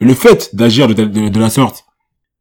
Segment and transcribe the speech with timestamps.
[0.00, 1.84] le fait d'agir de, de, de la sorte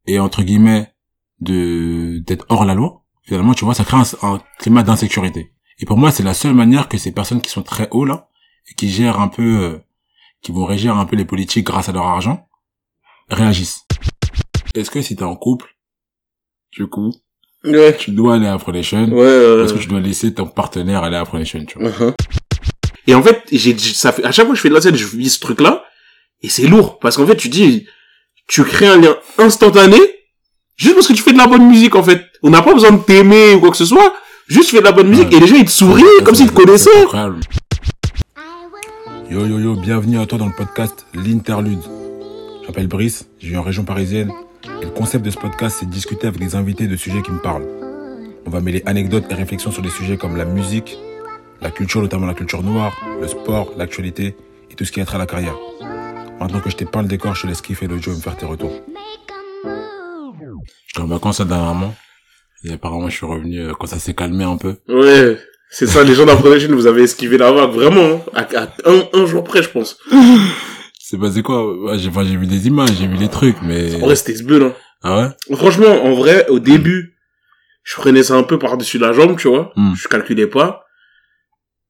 [0.07, 0.93] et entre guillemets
[1.41, 5.51] de d'être hors la loi, finalement, tu vois, ça crée un, un climat d'insécurité.
[5.79, 8.29] Et pour moi, c'est la seule manière que ces personnes qui sont très hauts là
[8.69, 9.77] et qui gèrent un peu, euh,
[10.41, 12.47] qui vont régir un peu les politiques grâce à leur argent,
[13.29, 13.85] réagissent.
[14.73, 15.75] Est-ce que si t'es en couple,
[16.71, 17.11] du coup,
[17.63, 17.95] Ouais.
[17.97, 19.21] tu dois aller à Pronation, Ouais.
[19.23, 21.89] euh, parce que tu dois laisser ton partenaire aller à Pronation, tu vois?
[21.89, 22.13] uh-huh.
[23.07, 24.95] Et en fait, j'ai, ça fait, à chaque fois que je fais de la scène,
[24.95, 25.83] je vis ce truc-là,
[26.45, 27.87] et c'est lourd, parce qu'en fait, tu dis,
[28.47, 29.97] tu crées un lien instantané,
[30.77, 32.21] juste parce que tu fais de la bonne musique, en fait.
[32.43, 34.13] On n'a pas besoin de t'aimer ou quoi que ce soit,
[34.47, 35.37] juste tu fais de la bonne musique, Ouais.
[35.37, 37.05] et les gens, ils te sourient, comme s'ils te connaissaient.
[39.29, 41.79] Yo yo yo, bienvenue à toi dans le podcast L'Interlude.
[42.61, 44.31] Je m'appelle Brice, je vis en région parisienne.
[44.81, 47.31] Et le concept de ce podcast, c'est de discuter avec des invités de sujets qui
[47.31, 47.65] me parlent.
[48.45, 50.97] On va mêler anecdotes et réflexions sur des sujets comme la musique,
[51.61, 54.35] la culture, notamment la culture noire, le sport, l'actualité
[54.69, 55.55] et tout ce qui a trait à la carrière.
[56.39, 58.35] Maintenant que je t'ai peint le décor, je te laisse kiffer l'audio et me faire
[58.35, 58.81] tes retours.
[60.87, 61.95] J'étais en vacances dernièrement.
[62.63, 64.77] Et apparemment, je suis revenu euh, quand ça s'est calmé un peu.
[64.87, 65.37] Ouais.
[65.69, 68.45] C'est ça, les gens d'Aphrodite, vous avez esquivé la vague, vraiment, hein.
[68.55, 69.97] à, à un, un jour près, je pense.
[70.99, 71.63] C'est passé quoi?
[71.97, 73.95] J'ai enfin, vu des images, j'ai vu des trucs, mais...
[73.95, 74.73] En vrai, c'était ce hein.
[75.03, 75.55] Ah ouais?
[75.55, 77.15] Franchement, en vrai, au début,
[77.83, 79.71] je prenais ça un peu par-dessus la jambe, tu vois.
[79.75, 79.93] Hmm.
[79.95, 80.85] Je calculais pas.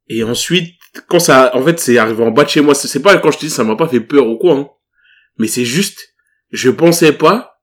[0.09, 0.74] Et ensuite,
[1.07, 2.73] quand ça, en fait, c'est arrivé en bas de chez moi.
[2.75, 4.67] C'est pas quand je te dis ça m'a pas fait peur ou quoi, hein.
[5.37, 6.13] Mais c'est juste,
[6.51, 7.57] je pensais pas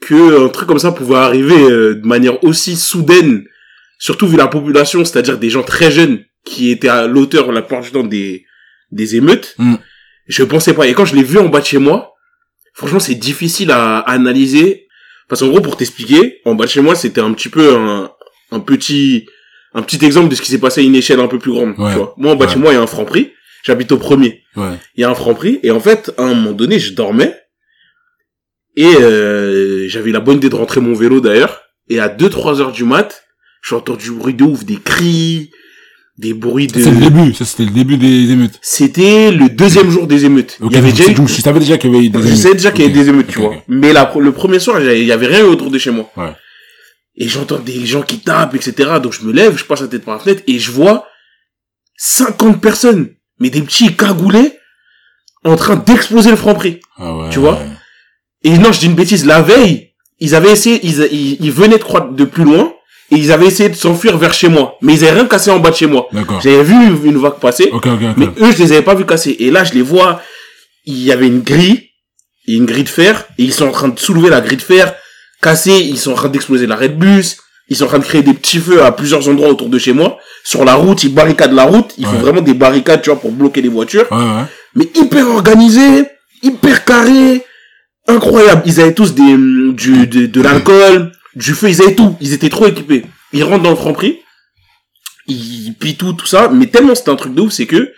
[0.00, 3.44] que un truc comme ça pouvait arriver euh, de manière aussi soudaine,
[3.98, 7.82] surtout vu la population, c'est-à-dire des gens très jeunes qui étaient à l'auteur la plupart
[7.82, 8.44] du temps des
[8.92, 9.54] des émeutes.
[9.58, 9.76] Hmm.
[10.26, 10.86] Je pensais pas.
[10.86, 12.14] Et quand je l'ai vu en bas de chez moi,
[12.74, 14.86] franchement, c'est difficile à analyser.
[15.28, 18.10] Parce qu'en gros, pour t'expliquer, en bas de chez moi, c'était un petit peu un,
[18.50, 19.26] un petit,
[19.74, 21.74] un petit exemple de ce qui s'est passé à une échelle un peu plus grande.
[21.78, 21.90] Ouais.
[21.92, 22.14] Tu vois.
[22.16, 23.32] Moi, en moi, il y a un franc prix.
[23.64, 24.42] J'habite au premier.
[24.56, 24.68] Ouais.
[24.94, 25.58] Il y a un franc prix.
[25.62, 27.34] Et en fait, à un moment donné, je dormais.
[28.76, 31.62] Et euh, j'avais la bonne idée de rentrer mon vélo d'ailleurs.
[31.88, 33.24] Et à 2-3 heures du mat,
[33.66, 35.50] j'ai entendu du bruit de ouf, des cris,
[36.18, 36.80] des bruits de...
[36.80, 38.58] C'est le début, ça c'était le début des émeutes.
[38.62, 40.58] C'était le deuxième jour des émeutes.
[40.60, 42.38] Ok, il y avait donc, déjà je savais déjà qu'il y avait des Je émeutes.
[42.38, 43.54] savais déjà qu'il y avait des émeutes, tu vois.
[43.68, 46.10] Mais la, le premier soir, il y avait rien eu autour de chez moi.
[46.16, 46.32] Ouais.
[47.16, 48.98] Et j'entends des gens qui tapent, etc.
[49.02, 51.06] Donc je me lève, je passe la tête par la fenêtre et je vois
[51.96, 54.58] 50 personnes, mais des petits cagoulés,
[55.44, 56.80] en train d'exploser le franc prix.
[56.96, 57.30] Ah ouais.
[57.30, 57.60] Tu vois
[58.42, 61.78] Et non, je dis une bêtise, la veille, ils avaient essayé, ils, ils, ils venaient
[61.78, 62.72] de croître de plus loin,
[63.10, 64.76] et ils avaient essayé de s'enfuir vers chez moi.
[64.80, 66.08] Mais ils avaient rien cassé en bas de chez moi.
[66.42, 68.16] J'avais vu une vague passer, Ok, ok, ok.
[68.16, 69.36] mais eux, je les avais pas vus casser.
[69.38, 70.20] Et là, je les vois,
[70.84, 71.90] il y avait une grille,
[72.48, 74.94] une grille de fer, et ils sont en train de soulever la grille de fer,
[75.44, 77.36] casser, ils sont en train d'exploser l'arrêt de bus,
[77.68, 79.92] ils sont en train de créer des petits feux à plusieurs endroits autour de chez
[79.92, 80.18] moi.
[80.44, 82.18] Sur la route, ils barricadent la route, ils font Ouais.
[82.18, 84.06] vraiment des barricades, tu vois, pour bloquer les voitures.
[84.10, 84.44] Ouais, ouais.
[84.74, 86.06] Mais hyper organisé,
[86.42, 87.44] hyper carré,
[88.06, 88.62] incroyable.
[88.66, 92.16] Ils avaient tous des, hum, du, de, de l'alcool, du feu, ils avaient tout.
[92.20, 93.04] Ils étaient trop équipés.
[93.32, 94.18] Ils rentrent dans le franc prix,
[95.26, 97.92] ils pillent tout, tout ça, mais tellement c'était un truc de ouf, c'est que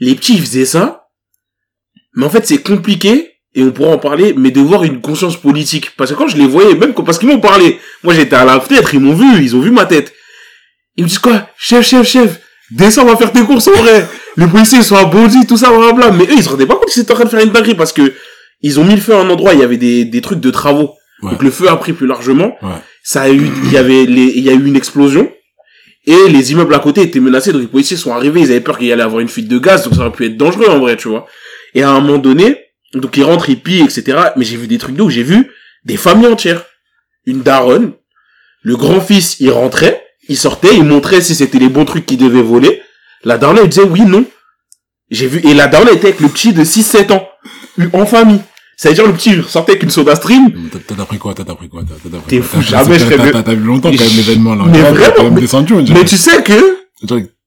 [0.00, 1.08] les petits, ils faisaient ça,
[2.14, 5.36] mais en fait, c'est compliqué, et on pourra en parler, mais de voir une conscience
[5.36, 5.92] politique.
[5.96, 8.44] Parce que quand je les voyais, même quand- parce qu'ils m'ont parlé, moi j'étais à
[8.44, 10.12] la fenêtre, ils m'ont vu, ils ont vu ma tête.
[10.96, 11.48] Ils me disent quoi?
[11.56, 14.06] Chef, chef, chef, descends, on va faire tes courses en vrai.
[14.36, 16.10] Les policiers ils sont abondis, tout ça, blablabla.
[16.12, 17.74] Mais eux, ils se rendaient pas compte qu'ils étaient en train de faire une dinguerie
[17.74, 18.12] parce que
[18.62, 20.50] ils ont mis le feu à un endroit, il y avait des, des trucs de
[20.50, 20.94] travaux.
[21.22, 21.30] Ouais.
[21.32, 22.56] Donc le feu a pris plus largement.
[22.62, 22.68] Ouais.
[23.02, 25.30] Ça a eu, il y avait les, il y a eu une explosion.
[26.06, 28.76] Et les immeubles à côté étaient menacés, donc les policiers sont arrivés, ils avaient peur
[28.78, 30.78] qu'il y allait avoir une fuite de gaz, donc ça aurait pu être dangereux en
[30.78, 31.26] vrai, tu vois.
[31.74, 32.58] Et à un moment donné,
[32.94, 34.18] donc ils rentrent, ils pillent, etc.
[34.36, 35.50] Mais j'ai vu des trucs d'où j'ai vu
[35.84, 36.62] des familles entières.
[37.26, 37.92] Une daronne,
[38.62, 42.42] le grand-fils, il rentrait, il sortait, il montrait si c'était les bons trucs qu'il devait
[42.42, 42.82] voler.
[43.24, 44.24] La daronne, elle disait oui, non.
[45.10, 47.28] J'ai vu, et la daronne était avec le petit de 6-7 ans,
[47.92, 48.40] en famille.
[48.76, 50.52] Ça veut dire le petit sortait avec une soda stream.
[50.88, 51.32] T'as- appris quoi?
[51.34, 51.82] T'as appris quoi?
[52.26, 54.64] T'es fou, jamais je t'as- vu longtemps quand même l'événement là.
[54.66, 56.78] Mais vraiment, mais- tu sais que,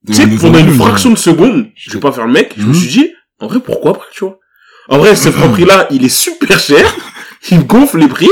[0.07, 2.63] Tu sais pendant une fraction on de seconde, je vais pas faire le mec, je
[2.63, 2.73] me Mhm.
[2.75, 4.39] suis dit, en vrai, pourquoi pas, tu vois?
[4.89, 6.95] En vrai, ce prix-là, il est super cher,
[7.51, 8.29] il gonfle les prix.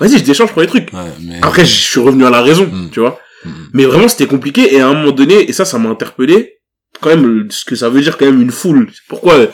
[0.00, 0.92] Vas-y, je déchange pour les trucs.
[0.92, 1.38] Ouais, mais...
[1.42, 2.90] Après, je suis revenu à la raison, Mhm.
[2.92, 3.18] tu vois.
[3.44, 3.52] Mhm.
[3.72, 6.54] Mais vraiment, c'était compliqué, et à un moment donné, et ça, ça m'a interpellé,
[7.00, 8.88] quand même, ce que ça veut dire quand même une foule.
[9.08, 9.46] Pourquoi euh,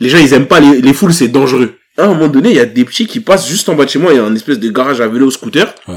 [0.00, 1.74] les gens, ils aiment pas les, les foules, c'est dangereux.
[1.98, 3.90] À un moment donné, il y a des petits qui passent juste en bas de
[3.90, 5.74] chez moi, il y a un espèce de garage à vélo, scooter.
[5.88, 5.96] Ouais.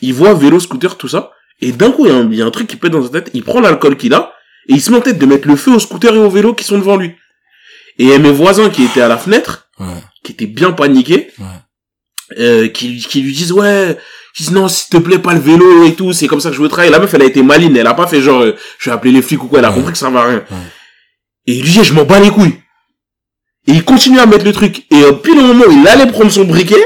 [0.00, 1.32] Ils voient vélo, scooter, tout ça.
[1.60, 3.02] Et d'un coup, il y, a un- il y a un truc qui pète dans
[3.02, 4.32] sa tête, il prend l'alcool qu'il a,
[4.68, 6.52] et il se met en tête de mettre le feu au scooter et au vélo
[6.54, 7.14] qui sont devant lui.
[7.98, 9.86] Et il y a mes voisins qui étaient à la fenêtre, Ouais,
[10.22, 12.38] qui étaient bien paniqués, ouais.
[12.38, 13.98] euh, qui, qui lui disent ouais,
[14.36, 16.56] qui disent non s'il te plaît pas le vélo et tout, c'est comme ça que
[16.56, 16.92] je veux travailler.
[16.92, 19.12] La meuf elle a été maline, elle a pas fait genre euh, je vais appeler
[19.12, 19.74] les flics ou quoi, elle a Ouais.
[19.76, 20.44] compris que ça va rien.
[21.46, 22.60] Et il lui dit je m'en bats les couilles.
[23.66, 24.84] Et il continue à mettre le truc.
[24.90, 26.84] Et euh, puis le moment où il allait prendre son briquet,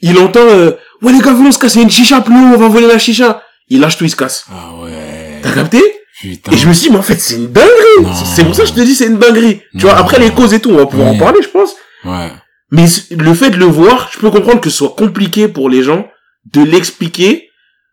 [0.00, 0.72] il entend, euh,
[1.02, 2.56] ouais les gars, venez on se casse, il y a une chicha plus haut, on
[2.56, 3.42] va voler la chicha.
[3.68, 4.44] Il lâche tout, il se casse.
[4.50, 5.40] Ah ouais.
[5.42, 5.80] T'as capté?
[6.24, 6.52] Putain.
[6.52, 8.14] Et je me suis dit, mais en fait, c'est une dinguerie.
[8.34, 9.60] C'est pour ça que je te dis, c'est une dinguerie.
[9.72, 11.16] Tu vois, après les causes et tout, on va pouvoir Oui.
[11.16, 11.74] en parler, je pense.
[12.04, 12.30] Ouais.
[12.70, 15.82] Mais le fait de le voir, je peux comprendre que ce soit compliqué pour les
[15.82, 16.08] gens
[16.46, 17.50] de l'expliquer,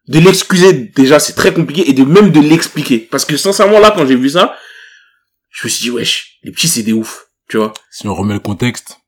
[0.07, 2.99] de l'excuser déjà, c'est très compliqué, et de même de l'expliquer.
[2.99, 4.55] Parce que sincèrement, là, quand j'ai vu ça,
[5.49, 7.25] je me suis dit, wesh, les petits, c'est des ouf.
[7.49, 8.99] Tu vois Si on remet le contexte,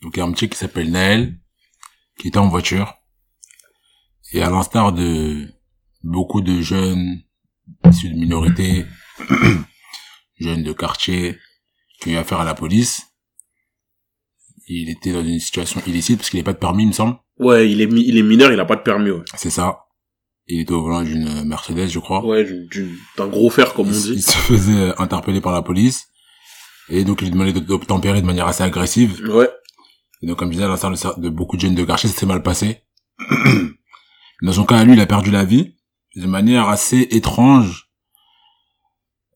[0.00, 1.34] donc il y a un petit qui s'appelle Naël,
[2.18, 2.94] qui était en voiture,
[4.32, 5.48] et à l'instar de
[6.02, 7.20] beaucoup de jeunes
[7.88, 8.86] issus de minorités,
[10.40, 11.38] jeunes de quartier,
[12.00, 13.06] qui ont eu affaire à la police,
[14.66, 17.16] il était dans une situation illicite parce qu'il n'avait pas de permis, il me semble.
[17.38, 19.24] Ouais, il est, il est mineur, il a pas de permis, ouais.
[19.34, 19.86] C'est ça.
[20.46, 22.24] Il était au volant d'une Mercedes, je crois.
[22.24, 22.46] Ouais,
[23.16, 24.14] d'un gros fer, comme on dit.
[24.14, 26.08] il se faisait euh, interpeller par la police.
[26.88, 29.20] Et donc, il lui demandait d'obtempérer de manière assez agressive.
[29.28, 29.48] Ouais.
[30.22, 32.18] Et donc, comme je disais, à l'instar de, de beaucoup de jeunes de quartier, ça
[32.18, 32.82] s'est mal passé.
[34.42, 35.76] Dans son cas, à lui, il a perdu la vie
[36.20, 37.86] de manière assez étrange.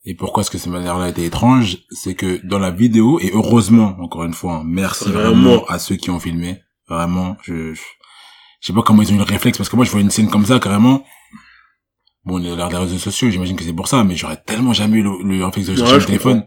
[0.04, 1.78] Et pourquoi est-ce que cette manière-là été étrange?
[1.90, 5.30] C'est que dans la vidéo, et heureusement, encore une fois, hein, merci Vraiment.
[5.30, 6.60] vraiment à ceux qui ont filmé.
[6.88, 7.80] Vraiment, je, je,
[8.60, 10.10] je sais pas comment ils ont eu le réflexe, parce que moi, je vois une
[10.10, 11.04] scène comme ça, carrément.
[12.26, 14.72] Bon, on est dans les réseaux sociaux, j'imagine que c'est pour ça, mais j'aurais tellement
[14.74, 16.46] jamais eu le, le réflexe de chercher le téléphone.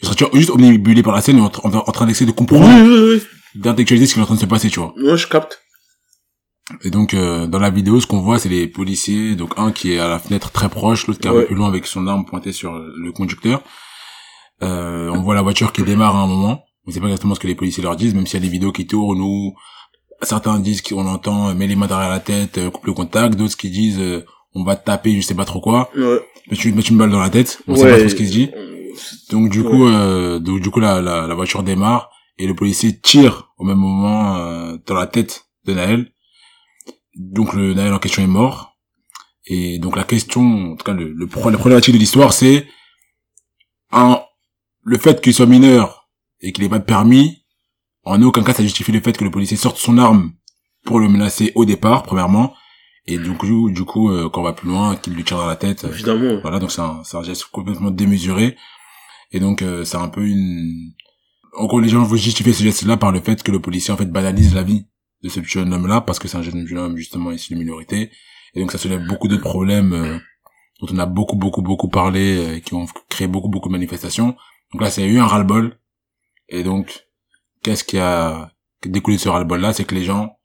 [0.00, 2.36] Je serais tu vois, juste omnibulé par la scène en, en, en train d'essayer de
[2.36, 3.22] comprendre, oui, oui.
[3.54, 4.92] d'intellectualiser ce qui est en train de se passer, tu vois.
[4.96, 5.60] Ouais, je capte.
[6.82, 9.92] Et donc euh, dans la vidéo, ce qu'on voit, c'est les policiers, donc un qui
[9.92, 12.06] est à la fenêtre très proche, l'autre qui est un peu plus loin avec son
[12.06, 13.62] arme pointée sur le conducteur.
[14.62, 16.62] Euh, on voit la voiture qui démarre à un moment.
[16.86, 18.52] On sait pas exactement ce que les policiers leur disent, même s'il y a des
[18.52, 19.54] vidéos qui tournent où
[20.22, 23.34] certains disent qu'on entend euh, mets les mains derrière la tête, euh, coupe le contact,
[23.36, 24.24] d'autres qui disent euh,
[24.54, 26.20] on va te taper, je sais pas trop quoi, Ouais.
[26.50, 27.90] mais tu mettre une balle dans la tête, on sait Ouais.
[27.92, 28.50] pas trop ce qui se dit.
[29.30, 32.98] Donc du coup, euh, donc du coup la, la, la voiture démarre et le policier
[32.98, 36.10] tire au même moment euh, dans la tête de Naël.
[37.16, 38.76] Donc le Naël en question est mort.
[39.46, 42.66] Et donc la question, en tout cas le, le pro- la problématique de l'histoire, c'est
[43.92, 44.20] un
[44.82, 46.08] le fait qu'il soit mineur
[46.40, 47.44] et qu'il n'ait pas de permis.
[48.04, 50.32] En aucun cas ça justifie le fait que le policier sorte son arme
[50.84, 52.54] pour le menacer au départ, premièrement.
[53.06, 55.46] Et du coup, du coup, euh, quand on va plus loin, qu'il lui tire dans
[55.46, 55.84] la tête.
[55.84, 56.40] euh, Évidemment.
[56.40, 58.56] voilà, donc c'est un, un geste complètement démesuré.
[59.30, 60.92] Et donc, euh, c'est un peu une...
[61.56, 63.98] En gros, les gens vont justifier ce geste-là par le fait que le policier, en
[63.98, 64.86] fait, banalise la vie
[65.24, 68.10] de ce jeune homme-là, parce que c'est un jeune, homme, justement, issu de minorité.
[68.54, 70.18] Et donc, ça soulève beaucoup de problèmes euh,
[70.80, 74.36] dont on a beaucoup, beaucoup, beaucoup parlé, euh, qui ont créé beaucoup, beaucoup de manifestations.
[74.72, 75.76] Donc là, c'est eu un ras-le-bol.
[76.48, 77.06] Et donc,
[77.62, 78.52] qu'est-ce qui a
[78.84, 79.72] découlé de ce ras-le-bol-là?
[79.72, 80.38] C'est que les gens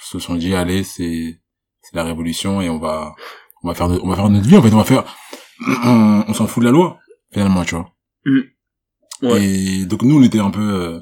[0.00, 1.40] se sont dit, allez, c'est
[1.82, 3.14] c'est la révolution et on va
[3.62, 5.04] on va faire de- on va faire notre vie en fait on va faire
[5.84, 6.98] on, on s'en fout de la loi
[7.32, 7.92] finalement tu vois
[9.22, 9.44] Ouais.
[9.44, 11.00] et donc nous on était un peu euh,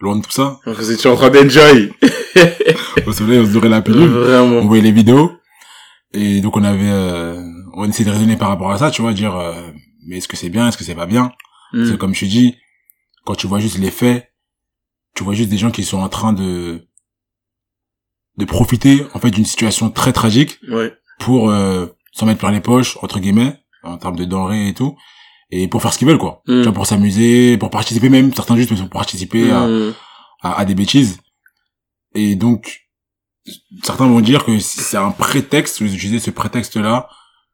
[0.00, 1.92] loin de tout ça Vous étiez en train d'enjoy.
[3.06, 4.60] au soleil on se dorait la pilule on Vraiment.
[4.66, 5.32] voyait les vidéos
[6.12, 7.42] et donc on avait euh,
[7.74, 9.70] on essayait de raisonner par rapport à ça tu vois dire euh,
[10.06, 11.32] mais est-ce que c'est bien est-ce que c'est pas bien?
[11.72, 11.84] Mm.
[11.86, 12.56] c'est comme je te dis
[13.24, 14.32] quand tu vois juste les faits
[15.16, 16.86] tu vois juste des gens qui sont en train de
[18.36, 20.92] de profiter en fait d'une situation très tragique Ouais.
[21.18, 24.96] pour euh, s'en mettre plein les poches entre guillemets en termes de denrées et tout
[25.50, 26.62] et pour faire ce qu'ils veulent quoi Mm.
[26.62, 29.94] tu vois pour pour pour participer même certains juste pour participer à, Mm.
[30.42, 31.18] à, à des bêtises
[32.14, 32.80] et donc
[33.82, 37.08] certains vont dire que c'est un prétexte vous utilisez ce prétexte là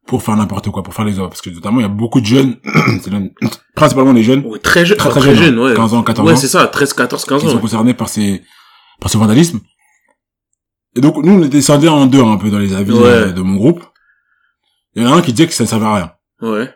[0.06, 2.20] pour faire n'importe quoi pour faire les œuvres parce que notamment il y a beaucoup
[2.20, 2.56] de jeunes
[3.76, 5.74] principalement les jeunes Ouais, très jeune, très très, très, jeune, jeunes ouais.
[5.74, 7.60] 15 ans 14 Ouais, ans c'est ça, 13, 14, 15 qui sont ans.
[7.60, 8.42] concernés par ces
[9.00, 9.60] par ce vandalisme
[10.96, 13.00] et donc nous on était scindés en deux un peu dans les avis Ouais.
[13.06, 13.82] euh, de mon groupe
[14.94, 16.68] il y en a un qui disait que ça ne servait à rien Ouais.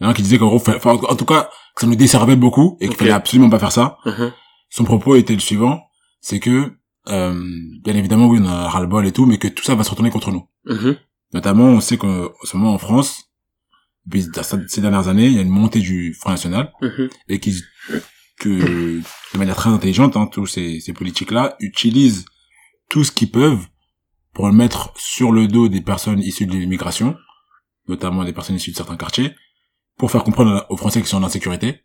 [0.00, 1.94] Il y en a qui disait qu'en gros, enfin, en tout cas, que ça nous
[1.96, 2.98] desservait beaucoup et qu'il Ok.
[3.00, 3.98] fallait absolument pas faire ça.
[4.06, 4.32] Mhm.
[4.70, 5.82] Son propos était le suivant,
[6.20, 6.72] c'est que,
[7.08, 7.44] euh,
[7.82, 10.10] bien évidemment, oui, on a ras-le-bol et tout, mais que tout ça va se retourner
[10.10, 10.46] contre nous.
[10.66, 10.96] Mhm.
[11.34, 13.24] Notamment, on sait qu'en ce moment, en France,
[14.06, 14.26] depuis
[14.68, 17.08] ces dernières années, il y a une montée du Front National Mhm.
[17.28, 17.60] et qui,
[18.38, 18.48] que,
[19.32, 22.24] de manière très intelligente, hein, tous ces, ces politiques-là utilisent
[22.88, 23.66] tout ce qu'ils peuvent
[24.32, 27.16] pour le mettre sur le dos des personnes issues de l'immigration,
[27.86, 29.34] notamment des personnes issues de certains quartiers,
[30.00, 31.82] pour faire comprendre aux Français qu'ils sont en insécurité.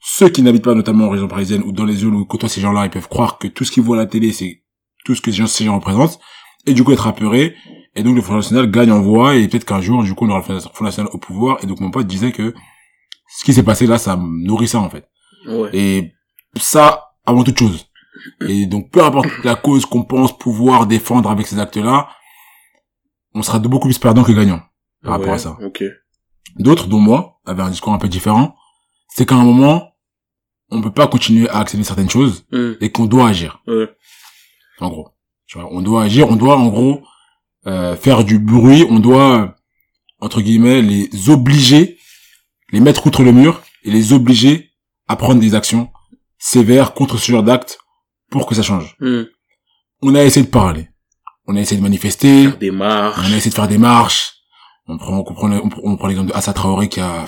[0.00, 2.62] Ceux qui n'habitent pas notamment en région parisienne ou dans les zones où côtoient ces
[2.62, 4.64] gens-là, ils peuvent croire que tout ce qu'ils voient à la télé, c'est
[5.04, 6.18] tout ce que ces gens, ces gens représentent,
[6.64, 7.54] et du coup être apeurés,
[7.94, 10.30] et donc le Front National gagne en voix, et peut-être qu'un jour, du coup, on
[10.30, 12.54] aura le Front National au pouvoir, et donc mon pote disait que
[13.36, 15.06] ce qui s'est passé là, ça nourrit ça, en fait.
[15.46, 15.68] Ouais.
[15.74, 16.12] Et
[16.56, 17.90] ça, avant toute chose.
[18.48, 22.08] Et donc, peu importe la cause qu'on pense pouvoir défendre avec ces actes-là,
[23.34, 24.62] on sera de beaucoup plus perdant que gagnant
[25.02, 25.58] par rapport à ça.
[25.62, 25.84] Ok.
[26.56, 28.56] D'autres, dont moi, avaient un discours un peu différent.
[29.08, 29.92] C'est qu'à un moment,
[30.70, 32.72] on peut pas continuer à accepter certaines choses Mm.
[32.80, 33.62] et qu'on doit agir.
[34.80, 35.08] En gros,
[35.46, 37.02] tu vois, on doit agir, on doit en gros
[37.66, 39.56] euh, faire du bruit, on doit
[40.20, 41.98] entre guillemets les obliger,
[42.72, 44.72] les mettre outre le mur et les obliger
[45.08, 45.90] à prendre des actions
[46.38, 47.78] sévères contre ce genre d'actes
[48.30, 48.96] pour que ça change.
[49.00, 49.22] Mm.
[50.02, 50.88] On a essayé de parler,
[51.46, 53.18] on a essayé de manifester, Faire des marches.
[53.26, 54.34] on a essayé de faire des marches.
[54.88, 57.26] On prend, on prend, on prend, on prend l'exemple de Assa Traoré qui a,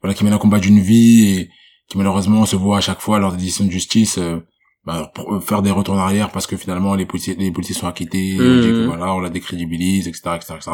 [0.00, 1.50] voilà, qui mène un combat d'une vie et
[1.88, 4.38] qui malheureusement se voit à chaque fois lors des décisions de justice, euh,
[4.84, 7.86] bah, euh, faire des retours en arrière parce que finalement les policiers, les policiers sont
[7.86, 10.70] acquittés, que voilà, on la décrédibilise, etc., etc., etc.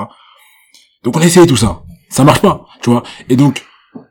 [1.02, 1.82] Donc on a essayé tout ça.
[2.10, 3.02] Ça marche pas, tu vois.
[3.28, 3.64] Et donc,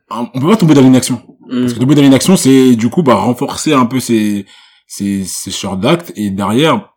[0.09, 1.21] on peut pas tomber dans l'inaction.
[1.47, 1.62] Mm.
[1.62, 4.45] Parce que tomber dans l'inaction, c'est du coup bah renforcer un peu ces
[4.88, 6.93] ces ces sortes d'actes et derrière,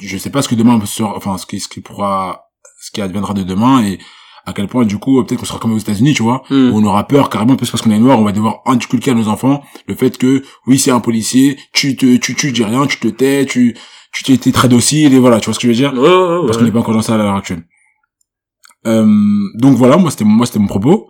[0.00, 2.45] je sais pas ce que demain sera, enfin ce qui ce qui pourra,
[2.96, 3.98] qui adviendra de demain et
[4.48, 6.70] à quel point du coup peut-être qu'on sera comme aux États-Unis, tu vois, Mm.
[6.70, 9.28] où on aura peur carrément parce qu'on est noir, on va devoir inculquer à nos
[9.28, 12.98] enfants le fait que oui c'est un policier, tu te tu tu dis rien, tu
[12.98, 13.76] te tais, tu
[14.12, 15.92] tu t'es t'es très docile et voilà, tu vois ce que je veux dire?
[15.92, 16.46] Ouais, ouais, ouais.
[16.46, 17.64] parce qu'on n'est pas encore dans ça à l'heure actuelle.
[18.86, 19.04] Euh,
[19.54, 21.08] donc voilà, moi c'était moi c'était mon propos.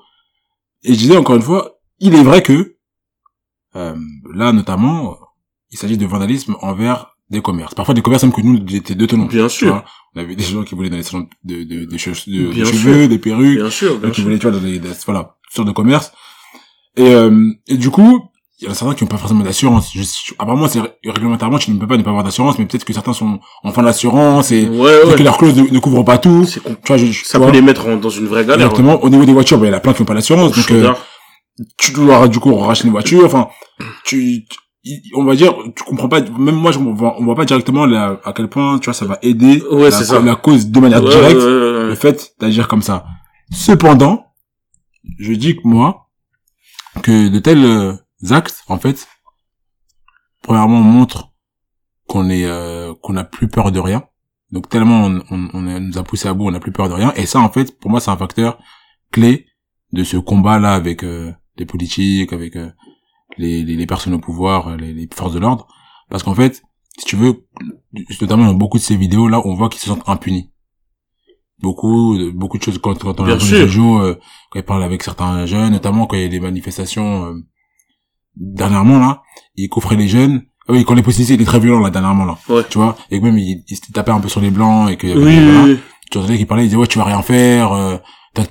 [0.83, 2.76] Et je disais encore une fois, il est vrai que
[3.76, 3.95] euh,
[4.35, 5.16] là notamment,
[5.71, 7.75] il s'agit de vandalisme envers des commerces.
[7.75, 9.26] Parfois des commerces même que nous étaient deux tenons.
[9.26, 9.68] Bien sûr.
[9.68, 13.09] vois, on avait des gens qui voulaient dans les salons de, de, de, de- cheveux,
[13.09, 15.73] des perruques, Bien sûr, bien qui voulaient, tu vois, dans des, des- voilà, sortes de
[15.73, 16.12] commerces.
[16.97, 18.21] Et, euh, et du coup,
[18.59, 19.92] il y en a certains qui n'ont pas forcément d'assurance.
[20.38, 23.12] Apparemment, c'est réglementairement, tu ne peux pas ne pas avoir d'assurance, mais peut-être que certains
[23.12, 25.14] sont en fin d'assurance et Ouais, ouais.
[25.16, 26.47] que leur clause ne, ne couvre pas tout.
[26.49, 28.66] Tu vois, je, je- Ça tu peut vois, les mettre en- dans une vraie galère.
[28.68, 29.02] Exactement.
[29.02, 30.56] Au niveau des voitures, ben, il y en a plein qui n'ont pas l'assurance.
[30.56, 30.62] ouais.
[30.62, 30.95] Donc, euh,
[31.76, 33.25] tu dois, du coup, racheter une voiture.
[33.26, 33.49] Enfin,
[34.04, 34.59] tu, tu-
[35.14, 37.87] on va dire, tu comprends pas, même moi, je, on voit, on voit pas directement
[37.87, 40.21] la- à quel point, tu vois, ça va aider Ouais, la, c'est ça.
[40.21, 43.05] la cause de manière Ouais, directe, ouais, le fait d'agir comme ça.
[43.52, 44.26] Cependant,
[45.19, 46.09] je dis que moi,
[47.02, 47.95] que de tels euh,
[48.31, 49.07] actes, en fait,
[50.43, 51.33] premièrement, montrent
[52.07, 54.05] qu'on est, euh, qu'on n'a plus peur de rien.
[54.52, 56.88] Donc tellement on, on, on a- nous a poussé à bout, on n'a plus peur
[56.88, 57.12] de rien.
[57.16, 58.59] Et ça, en fait, pour moi, c'est un facteur
[59.11, 59.47] clé
[59.93, 62.71] de ce combat-là avec euh, les politiques, avec euh,
[63.38, 65.66] les, les, les personnes au pouvoir, euh, les, les forces de l'ordre.
[66.11, 66.62] Parce qu'en fait,
[66.99, 67.47] si tu veux,
[68.21, 70.50] notamment dans beaucoup de ces vidéos-là, on voit qu'ils se sentent impunis.
[71.62, 73.59] Beaucoup, de- beaucoup de choses quand, quand on Bien sûr.
[73.59, 74.14] les jour, euh,
[74.50, 77.35] quand ils parlent avec certains jeunes, notamment quand il y a des manifestations, euh,
[78.37, 79.23] dernièrement, là,
[79.57, 80.43] ils coffraient les jeunes.
[80.69, 82.38] Ah Oui, quand les policiers étaient très violents, là, dernièrement, là.
[82.49, 82.62] Ouais.
[82.69, 84.97] Tu vois, et que même, ils, ils se tapaient un peu sur les blancs, et
[84.97, 85.78] que, Oui, voilà
[86.09, 87.97] tu entendais qu'il parlait, il disait ouais tu vas rien faire, euh,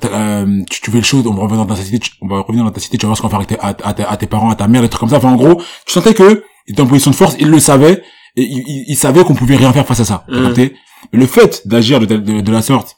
[0.06, 2.40] euh, tu, tu fais le show, on va revenir dans ta cité, tu- on va
[2.42, 3.94] revenir dans ta cité, tu vas voir ce qu'on va faire avec tes, à, à
[3.94, 5.18] tes- à tes parents, à ta mère, des trucs comme ça.
[5.18, 8.04] Enfin en gros, tu sentais que il était en position de force, il le savait
[8.36, 10.26] et il, il, il savait qu'on pouvait rien faire face à ça.
[11.12, 12.98] Mais le fait d'agir de, de, de la sorte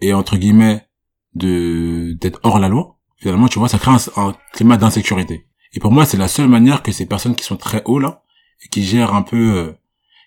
[0.00, 0.86] et entre guillemets
[1.34, 5.46] de d'être hors la loi, finalement tu vois, ça crée un, un climat d'insécurité.
[5.72, 8.22] Et pour moi, c'est la seule manière que ces personnes qui sont très hauts là
[8.64, 9.72] et qui gèrent un peu, euh,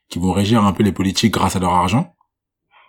[0.09, 2.13] qui vont régir un peu les politiques grâce à leur argent,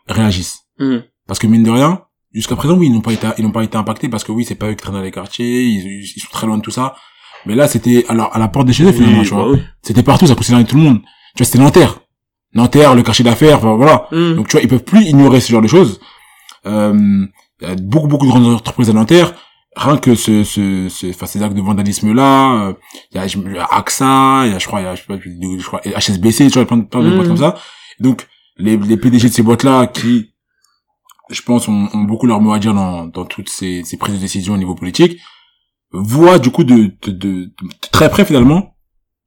[0.07, 0.61] réagissent.
[0.79, 1.03] Mhm.
[1.27, 3.63] Parce que mine de rien, jusqu'à présent, oui, ils n'ont pas été, ils n'ont pas
[3.65, 6.21] été impactés parce que oui, c'est pas eux qui traînent dans les quartiers, ils, ils
[6.21, 6.95] sont très loin de tout ça.
[7.47, 9.43] Mais là, c'était à la, à la porte de chez eux, finalement, Oui, tu bah
[9.43, 9.53] vois.
[9.53, 9.63] oui.
[9.83, 11.01] C'était partout, ça concernait tout le monde.
[11.35, 12.01] Tu vois, c'était Nanterre.
[12.55, 14.07] Nanterre, le quartier d'affaires, enfin, voilà.
[14.13, 14.37] Mhm.
[14.37, 16.01] Donc, tu vois, ils peuvent plus ignorer ce genre de choses.
[16.67, 17.27] Euh,
[17.63, 19.35] y a beaucoup, beaucoup de grandes entreprises à Nanterre.
[19.77, 22.73] Rien que ce, ce, ce, enfin, ces actes de vandalisme-là, euh,
[23.13, 25.07] il y a, y AXA, il y a, je crois, il y a, je sais
[25.07, 27.15] pas, je crois, HSBC, tu vois, plein de, plein de Mhm.
[27.17, 27.55] boîtes comme ça.
[28.01, 30.30] Donc, les, les PDG de ces boîtes-là qui,
[31.31, 34.17] je pense, ont, ont beaucoup leur mot à dire dans, dans toutes ces, ces prises
[34.17, 35.19] de décision au niveau politique,
[35.93, 37.53] voient du coup de, de, de, de
[37.93, 38.77] très près finalement,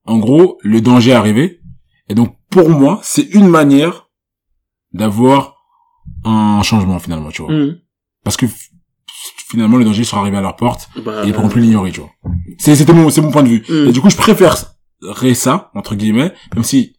[0.05, 1.61] en gros, le danger arriver.
[2.09, 4.09] Et donc, pour moi, c'est une manière
[4.91, 5.55] d'avoir
[6.23, 7.51] un changement finalement, tu vois.
[7.51, 7.79] Mhm.
[8.23, 8.45] Parce que
[9.49, 12.01] finalement, le danger sera arrivé à leur porte Bah, et ils pourront plus l'ignorer, tu
[12.01, 12.11] vois.
[12.57, 13.63] C'est, c'était mon, c'est mon point de vue.
[13.69, 13.87] Mhm.
[13.87, 16.97] Et du coup, je préférerais ça, entre guillemets, même si,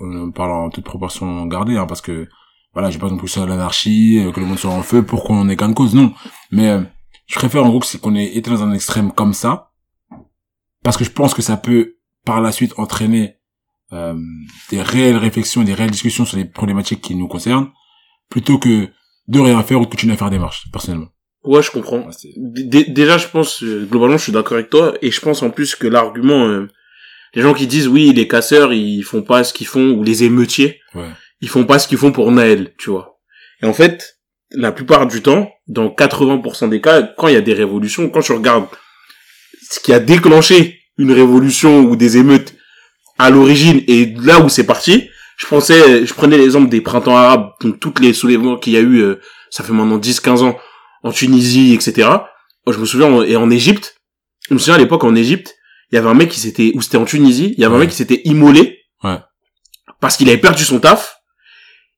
[0.00, 2.28] on parle en toute proportion gardée, hein, parce que,
[2.74, 5.02] voilà, j'ai pas non plus ça à l'anarchie, euh, que le monde soit en feu
[5.02, 6.12] pour qu'on ait de cause, non.
[6.50, 6.82] Mais, euh,
[7.26, 9.70] je préfère en gros que c'est qu'on ait été dans un extrême comme ça,
[10.82, 13.36] parce que je pense que ça peut, par la suite, entraîner,
[13.92, 14.14] euh,
[14.70, 17.70] des réelles réflexions, des réelles discussions sur les problématiques qui nous concernent,
[18.28, 18.88] plutôt que
[19.28, 21.08] de rien faire ou de continuer à faire des marches, personnellement.
[21.44, 22.08] Ouais, je comprends.
[22.24, 25.74] Déjà, je pense, euh, globalement, je suis d'accord avec toi, et je pense en plus
[25.74, 26.68] que l'argument, euh,
[27.34, 30.24] les gens qui disent, oui, les casseurs, ils font pas ce qu'ils font, ou les
[30.24, 31.08] émeutiers, ouais.
[31.44, 33.18] Ils font pas ce qu'ils font pour Naël, tu vois.
[33.62, 34.16] Et en fait,
[34.50, 38.22] la plupart du temps, dans 80% des cas, quand il y a des révolutions, quand
[38.22, 38.64] je regarde
[39.70, 42.54] ce qui a déclenché une révolution ou des émeutes
[43.18, 47.50] à l'origine et là où c'est parti, je pensais, je prenais l'exemple des printemps arabes,
[47.60, 49.20] donc toutes les soulèvements qu'il y a eu, euh,
[49.50, 50.56] ça fait maintenant 10-15 ans,
[51.02, 52.08] en Tunisie, etc.
[52.66, 53.96] Moi, je me souviens, en- et en Égypte,
[54.48, 55.54] je me souviens à l'époque en Égypte,
[55.90, 57.78] il y avait un mec qui s'était, ou c'était en Tunisie, il y avait un
[57.80, 58.78] mec qui s'était immolé.
[59.02, 59.18] Ouais.
[60.00, 61.13] Parce qu'il avait perdu son taf.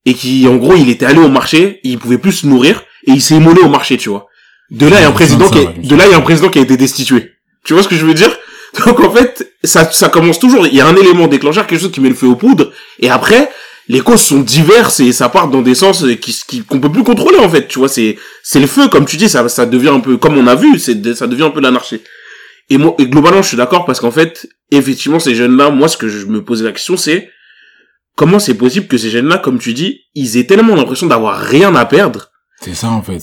[0.07, 3.11] Et qui, en gros, il était allé au marché, il pouvait plus se nourrir, et
[3.11, 4.29] il s'est immolé au marché, tu vois.
[4.71, 6.49] De là, il y a un président qui, de là, il y a un président
[6.49, 7.33] qui a été destitué.
[7.65, 8.35] Tu vois ce que je veux dire?
[8.87, 11.93] Donc, en fait, ça, ça commence toujours, il y a un élément déclencheur, quelque chose
[11.93, 13.51] qui met le feu aux poudres, et après,
[13.89, 17.05] les causes sont diverses et ça part dans des sens qui, qui, qu'on peut plus
[17.05, 19.91] contrôler, en fait, tu vois, c'est, c'est le feu, comme tu dis, ça, ça devient
[19.91, 22.01] un peu, comme on a vu, c'est, ça devient un peu l'anarchie.
[22.69, 25.97] Et moi, et globalement, je suis d'accord parce qu'en fait, effectivement, ces jeunes-là, moi, ce
[25.97, 27.31] que je me posais la question, c'est
[28.17, 31.75] comment c'est possible que ces jeunes-là, comme tu dis, ils aient tellement l'impression d'avoir rien
[31.77, 32.31] à perdre,
[32.61, 33.23] C'est ça, en fait.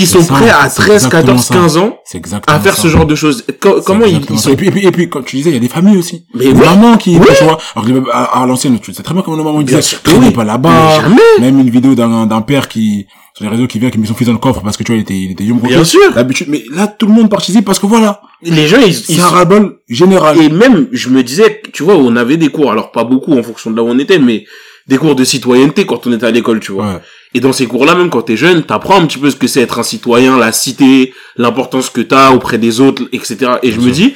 [0.00, 1.54] C'est sont ça, prêts à c'est 13, exactement 14, ça.
[1.54, 1.98] 15 ans
[2.46, 2.82] à faire ça.
[2.82, 3.44] ce genre de choses.
[3.60, 4.50] Co- comment ils, ils sont...
[4.50, 6.24] Et puis, et puis, et puis, comme tu disais, il y a des familles aussi.
[6.34, 9.12] Mais Des oui, mamans qui, tu vois, alors que à, à l'ancienne, tu sais très
[9.12, 10.32] bien comment nos mamans disaient, traînez oui.
[10.32, 11.02] pas là-bas.
[11.40, 14.14] Même une vidéo d'un, d'un père qui, sur les réseaux qui vient, qui met son
[14.14, 16.12] fils dans le coffre parce que tu vois, il était, il était yum bien sûr.
[16.14, 18.22] D'habitude, mais là, tout le monde participe parce que voilà.
[18.42, 20.40] Les gens, ils, ils C'est un général.
[20.40, 23.42] Et même, je me disais, tu vois, on avait des cours, alors pas beaucoup en
[23.42, 24.44] fonction de là où on était, mais
[24.88, 26.86] des cours de citoyenneté quand on était à l'école, tu vois.
[26.86, 26.98] Ouais.
[27.34, 29.60] Et dans ces cours-là, même quand t'es jeune, t'apprends un petit peu ce que c'est
[29.60, 33.52] être un citoyen, la cité, l'importance que t'as auprès des autres, etc.
[33.62, 34.14] Et je me dis,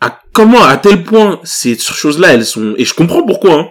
[0.00, 3.68] à comment, à tel point, ces choses-là, elles sont, et je comprends pourquoi, hein.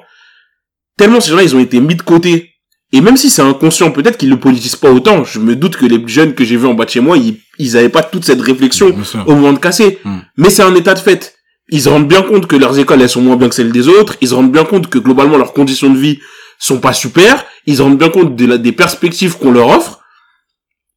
[0.97, 2.51] Tellement ces gens-là, ils ont été mis de côté.
[2.93, 5.23] Et même si c'est inconscient, peut-être qu'ils le politisent pas autant.
[5.23, 7.39] Je me doute que les jeunes que j'ai vus en bas de chez moi, ils,
[7.57, 8.93] ils avaient pas toute cette réflexion
[9.25, 9.99] au moment de casser.
[10.03, 10.19] Hmm.
[10.37, 11.35] Mais c'est un état de fait.
[11.69, 13.87] Ils se rendent bien compte que leurs écoles, elles sont moins bien que celles des
[13.87, 14.17] autres.
[14.19, 16.19] Ils se rendent bien compte que globalement, leurs conditions de vie
[16.61, 17.45] sont pas super.
[17.65, 19.99] Ils rendent bien compte des perspectives qu'on leur offre.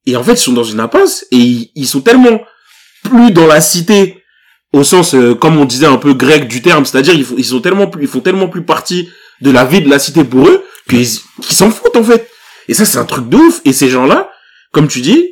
[0.07, 1.27] Et en fait, ils sont dans une impasse.
[1.31, 2.41] Et ils, sont tellement
[3.03, 4.23] plus dans la cité,
[4.73, 6.85] au sens, euh, comme on disait, un peu grec du terme.
[6.85, 9.09] C'est-à-dire, ils, sont tellement plus, ils font tellement plus partie
[9.41, 11.07] de la vie de la cité pour eux, qu'ils
[11.41, 12.31] qu'ils s'en foutent, en fait.
[12.69, 13.61] Et ça, c'est un truc de ouf.
[13.65, 14.31] Et ces gens-là,
[14.73, 15.31] comme tu dis,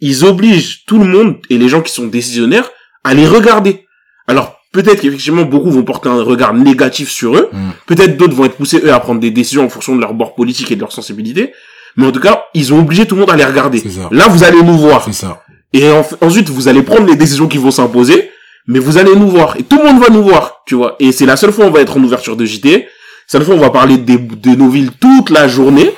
[0.00, 2.70] ils obligent tout le monde et les gens qui sont décisionnaires
[3.04, 3.86] à les regarder.
[4.26, 7.48] Alors, peut-être qu'effectivement, beaucoup vont porter un regard négatif sur eux.
[7.52, 7.70] Mm.
[7.86, 10.34] Peut-être d'autres vont être poussés, eux, à prendre des décisions en fonction de leur bord
[10.34, 11.52] politique et de leur sensibilité.
[11.96, 13.82] Mais en tout cas, ils ont obligé tout le monde à les regarder.
[14.10, 15.04] Là, vous allez nous voir.
[15.04, 15.42] C'est ça.
[15.72, 18.30] Et en- ensuite, vous allez prendre les décisions qui vont s'imposer,
[18.66, 19.56] mais vous allez nous voir.
[19.58, 20.96] Et tout le monde va nous voir, tu vois.
[20.98, 22.86] Et c'est la seule fois où on va être en ouverture de JT.
[23.26, 25.90] C'est la seule fois où on va parler des, de nos villes toute la journée.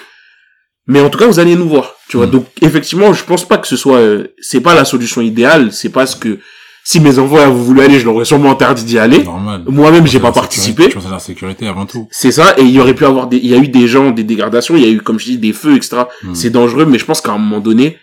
[0.86, 2.26] Mais en tout cas, vous allez nous voir, tu vois.
[2.26, 2.30] Mm.
[2.30, 5.72] Donc, effectivement, je pense pas que ce soit, euh, c'est pas la solution idéale.
[5.72, 6.38] C'est pas ce que,
[6.88, 9.25] si mes enfants avaient voulu aller, je leur aurais sûrement interdit d'y aller.
[9.25, 9.64] Normal.
[9.66, 10.85] Moi-même, j'ai pas participé.
[10.88, 12.07] Je pense à la sécurité avant tout.
[12.12, 14.12] C'est ça, et il y aurait pu avoir des, il y a eu des gens,
[14.12, 16.03] des dégradations, il y a eu, comme je dis, des feux, etc.
[16.22, 16.35] Mm.
[16.37, 17.99] C'est dangereux, mais je pense qu'à un moment donné,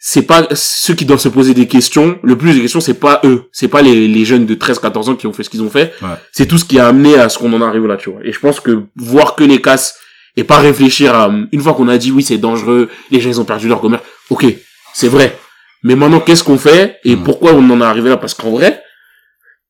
[0.00, 3.20] c'est pas ceux qui doivent se poser des questions, le plus de questions, c'est pas
[3.22, 5.62] eux, c'est pas les, les jeunes de 13, 14 ans qui ont fait ce qu'ils
[5.62, 6.08] ont fait, Ouais.
[6.32, 8.18] c'est tout ce qui a amené à ce qu'on en arrive là, tu vois.
[8.24, 9.94] Et je pense que voir que les casses
[10.36, 13.40] et pas réfléchir à, une fois qu'on a dit oui, c'est dangereux, les gens ils
[13.40, 14.46] ont perdu leur commerce, ok,
[14.94, 15.38] c'est vrai.
[15.82, 17.22] Mais maintenant, qu'est-ce qu'on fait et Mm.
[17.24, 18.16] pourquoi on en est arrivé là?
[18.16, 18.82] Parce qu'en vrai,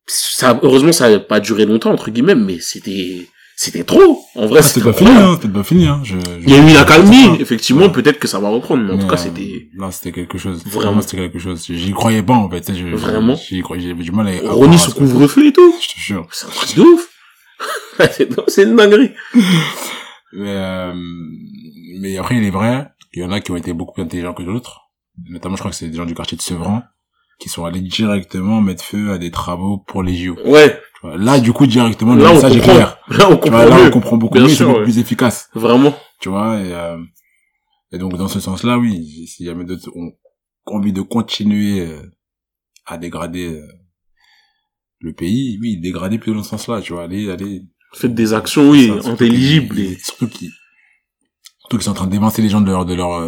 [0.07, 4.19] ça, heureusement, ça n'a pas duré longtemps, entre guillemets, mais c'était, c'était trop.
[4.35, 5.37] En vrai, Ah, c'était pas hein.
[5.41, 6.01] C'était pas fini, hein.
[6.05, 7.93] Je, je- Il y a eu une accalmie, effectivement, Ouais.
[7.93, 10.39] peut-être que ça va reprendre, mais en Mais, tout cas, euh, c'était, Là, c'était quelque
[10.39, 10.63] chose.
[10.65, 11.03] Vraiment.
[11.03, 11.67] C'était quelque chose.
[11.69, 12.73] J'y croyais pas, en fait.
[12.75, 13.37] je- Vraiment.
[13.37, 14.51] J'y croyais, j'avais du mal à.
[14.51, 15.75] Ronnie ce- couvre-feu et tout.
[15.83, 16.27] Je te jure.
[16.33, 17.09] C'est un truc de ouf.
[18.49, 19.11] c'est une dinguerie.
[20.33, 20.93] Mais, euh,
[22.01, 24.35] mais après, il est vrai qu'il y en a qui ont été beaucoup plus intelligents
[24.35, 24.83] que d'autres.
[25.25, 26.83] Notamment, je crois que c'est des gens du quartier de Sevran
[27.39, 30.37] qui sont allés directement mettre feu à des travaux pour les JO.
[30.45, 30.81] Ouais.
[31.05, 32.99] Là, du coup, directement, le Là, message est clair.
[33.09, 34.85] Là, on vois, comprend là, on comprend beaucoup Bien mieux, c'est beaucoup ouais.
[34.85, 35.49] plus efficace.
[35.55, 35.95] Vraiment.
[36.21, 36.99] Tu vois, et, euh,
[37.93, 40.11] et donc, dans ce sens-là, oui, si jamais d'autres ont
[40.67, 42.03] envie de continuer euh,
[42.87, 43.67] à dégrader euh,
[44.99, 47.63] le pays, oui, dégrader plutôt dans ce sens-là, tu vois, aller, aller
[47.95, 49.77] Faites des actions, oui, intelligibles.
[49.99, 50.51] Surtout qu'ils,
[51.61, 53.23] surtout qu'ils sont en train d'évincer les gens de leur, de leur,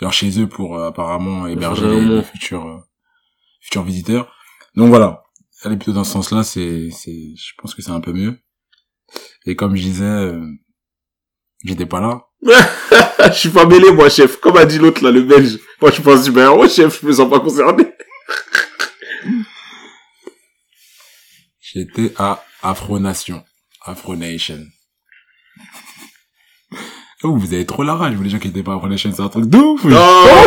[0.00, 2.78] leur chez eux pour, euh, apparemment, héberger les, les futurs, euh,
[3.60, 4.32] futurs visiteurs.
[4.74, 5.24] Donc voilà.
[5.62, 8.38] Aller plutôt dans ce sens-là, c'est, c'est, je pense que c'est un peu mieux.
[9.44, 10.46] Et comme je disais, euh,
[11.64, 12.26] j'étais pas là.
[13.28, 14.40] je suis pas mêlé, moi, chef.
[14.40, 15.58] Comme a dit l'autre, là, le belge.
[15.82, 17.00] Moi, je pense super héros, chef.
[17.02, 17.84] Je me sens pas concerné.
[21.60, 23.44] J'étais à Afro-Nation.
[23.84, 24.66] Afro-Nation.
[27.22, 29.20] Oh, vous avez trop la rage, vous les gens qui étaient pas à Afro-Nation, c'est
[29.20, 29.84] un truc de ouf.
[29.84, 29.98] Non,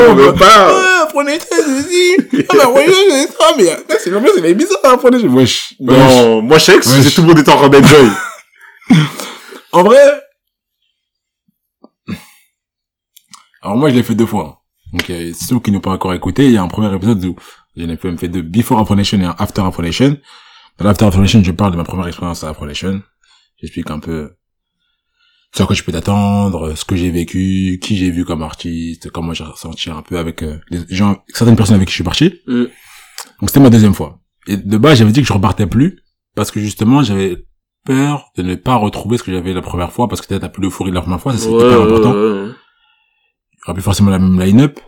[0.10, 0.72] on veut pas.
[0.72, 2.16] Ah, Afro-Nation, ceci.
[2.50, 5.28] Ah, bah, ouais, ouais, ça, mais, c'est vraiment, c'est bizarre, Afro-Nation.
[5.30, 5.76] Wesh.
[5.80, 5.98] Wesh.
[6.00, 8.10] Non, moi, je sais que tout le monde était en train d'enjoy.
[9.72, 9.98] En vrai.
[13.64, 14.62] Alors, moi, je l'ai fait deux fois.
[14.92, 17.36] Donc, euh, ceux qui n'ont pas encore écouté, il y a un premier épisode où
[17.76, 20.18] j'en ai fait, fait deux Before Afro-Nation et un After Afro-Nation.
[20.78, 23.02] Dans l'After Afro-Nation, je parle de ma première expérience à Afro-Nation.
[23.60, 24.36] J'explique un peu
[25.56, 29.12] ce à quoi je peux t'attendre, ce que j'ai vécu, qui j'ai vu comme artiste,
[29.12, 32.04] comment j'ai ressenti un peu avec euh, les gens, certaines personnes avec qui je suis
[32.04, 32.34] parti.
[32.48, 32.64] Mm.
[33.40, 34.20] Donc c'était ma deuxième fois.
[34.48, 36.00] Et de base, j'avais dit que je repartais plus,
[36.36, 37.46] parce que justement, j'avais
[37.86, 40.62] peur de ne pas retrouver ce que j'avais la première fois, parce que t'as plus
[40.62, 42.14] d'euphorie de la première fois, ça c'est Ouais, hyper important.
[42.14, 42.50] ouais, ouais.
[42.50, 44.80] Il y aura plus forcément la même line-up.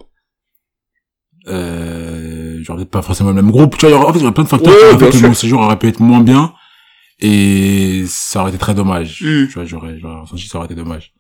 [1.48, 3.78] Euh, j'aurais peut-être pas forcément le même groupe.
[3.78, 5.22] Tu vois, il y aura, en fait, il y aurait plein de facteurs qui fait
[5.22, 6.54] que mon séjour aurait pu être moins bien.
[7.20, 9.22] Et ça aurait été très dommage.
[9.22, 9.48] Mm.
[9.48, 11.14] Tu vois, j'aurais, j'aurais ressenti ça aurait été dommage.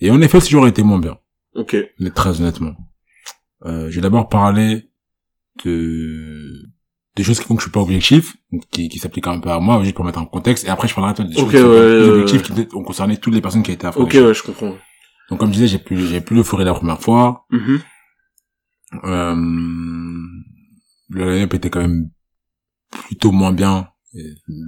[0.00, 1.18] Et en effet, le séjour aurait été moins bien.
[1.54, 1.76] Ok.
[1.98, 2.74] Mais très honnêtement.
[3.66, 4.90] Euh, je vais d'abord parler
[5.64, 6.70] de,
[7.16, 8.36] des choses qui font que je suis pas objectif,
[8.70, 10.64] qui, qui s'appliquent un peu à moi, juste pour mettre en contexte.
[10.64, 12.66] Et après, je parlerai des choses qui sont ouais, ouais.
[12.68, 14.76] qui ont concerné toutes les personnes qui étaient à Ok, ouais, je comprends.
[15.28, 17.44] Donc, comme je disais, j'ai plus, j'ai plus l'euphorie la première fois.
[17.50, 17.80] Mhm.
[19.04, 19.34] Euh,
[21.10, 22.08] le line-up était quand même
[22.90, 23.88] plutôt moins bien.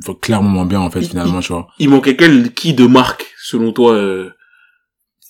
[0.03, 1.69] Enfin, clairement moins bien, en fait, Il- finalement, tu vois.
[1.79, 4.31] Il manquait quel, qui de marque, selon toi, euh...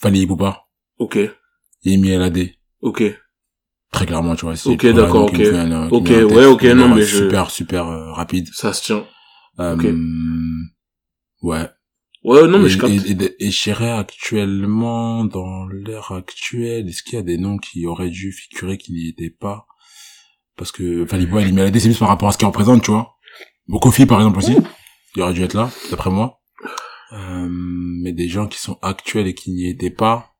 [0.00, 0.64] Fallait Poupa.
[0.98, 1.30] ok, Et
[1.84, 2.50] Emi LAD.
[2.82, 3.02] ok.
[3.92, 4.54] Très clairement, tu vois.
[4.66, 5.34] Ok, d'accord, ok.
[5.34, 8.48] vient, euh, Ok, ouais, ok, Il non, mais je- Super, super euh, rapide.
[8.54, 9.04] Ça se tient.
[9.58, 9.84] Euh, Ok.
[11.42, 11.68] Ouais.
[12.22, 12.92] Ouais, non, mais et, je capte.
[12.92, 17.56] et, et, et je dirais actuellement, dans l'ère actuelle, est-ce qu'il y a des noms
[17.56, 19.66] qui auraient dû figurer qui n'y étaient pas?
[20.56, 23.14] Parce que Falibois, il m'a c'est plus par rapport à ce qu'il représente, tu vois.
[23.70, 24.56] Bokofi, par exemple, aussi.
[25.14, 26.40] Il aurait dû être là, d'après moi.
[27.12, 30.34] Euh, mais des gens qui sont actuels et qui n'y étaient pas.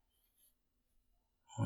[1.61, 1.62] Euh...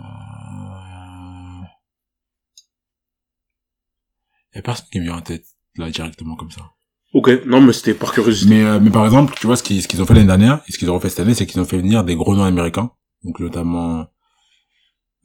[4.53, 5.47] Il y a personne qui me vient en tête,
[5.77, 6.71] là, directement comme ça.
[7.15, 8.55] Ok, non, mais c'était par curiosité.
[8.55, 10.63] Mais, euh, mais par exemple, tu vois, ce qu'ils, ce qu'ils ont fait l'année dernière,
[10.69, 12.45] et ce qu'ils ont refait cette année, c'est qu'ils ont fait venir des gros noms
[12.45, 12.91] américains.
[13.23, 14.07] Donc, notamment,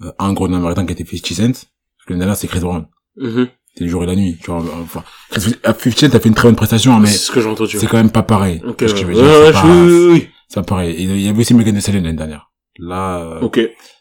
[0.01, 1.43] euh, un gros nom américain qui était 50 Cent.
[1.43, 2.87] Parce que l'année dernière, c'est Chris Brown.
[3.17, 3.49] Mhm.
[3.75, 4.63] C'est le jour et la nuit, tu vois.
[4.81, 7.47] Enfin, Chris, 50 Cent a fait une très bonne prestation, mais C'est ce que j'ai
[7.47, 7.77] entendu.
[7.77, 8.61] c'est quand même pas pareil.
[8.67, 10.91] Ok, C'est ce que je veux dire, ouais, c'est pas, oui, oui, c'est pas pareil.
[10.95, 12.51] Et il y avait aussi Megan Thee Stallion l'année dernière.
[12.77, 13.59] Là, euh, Ok,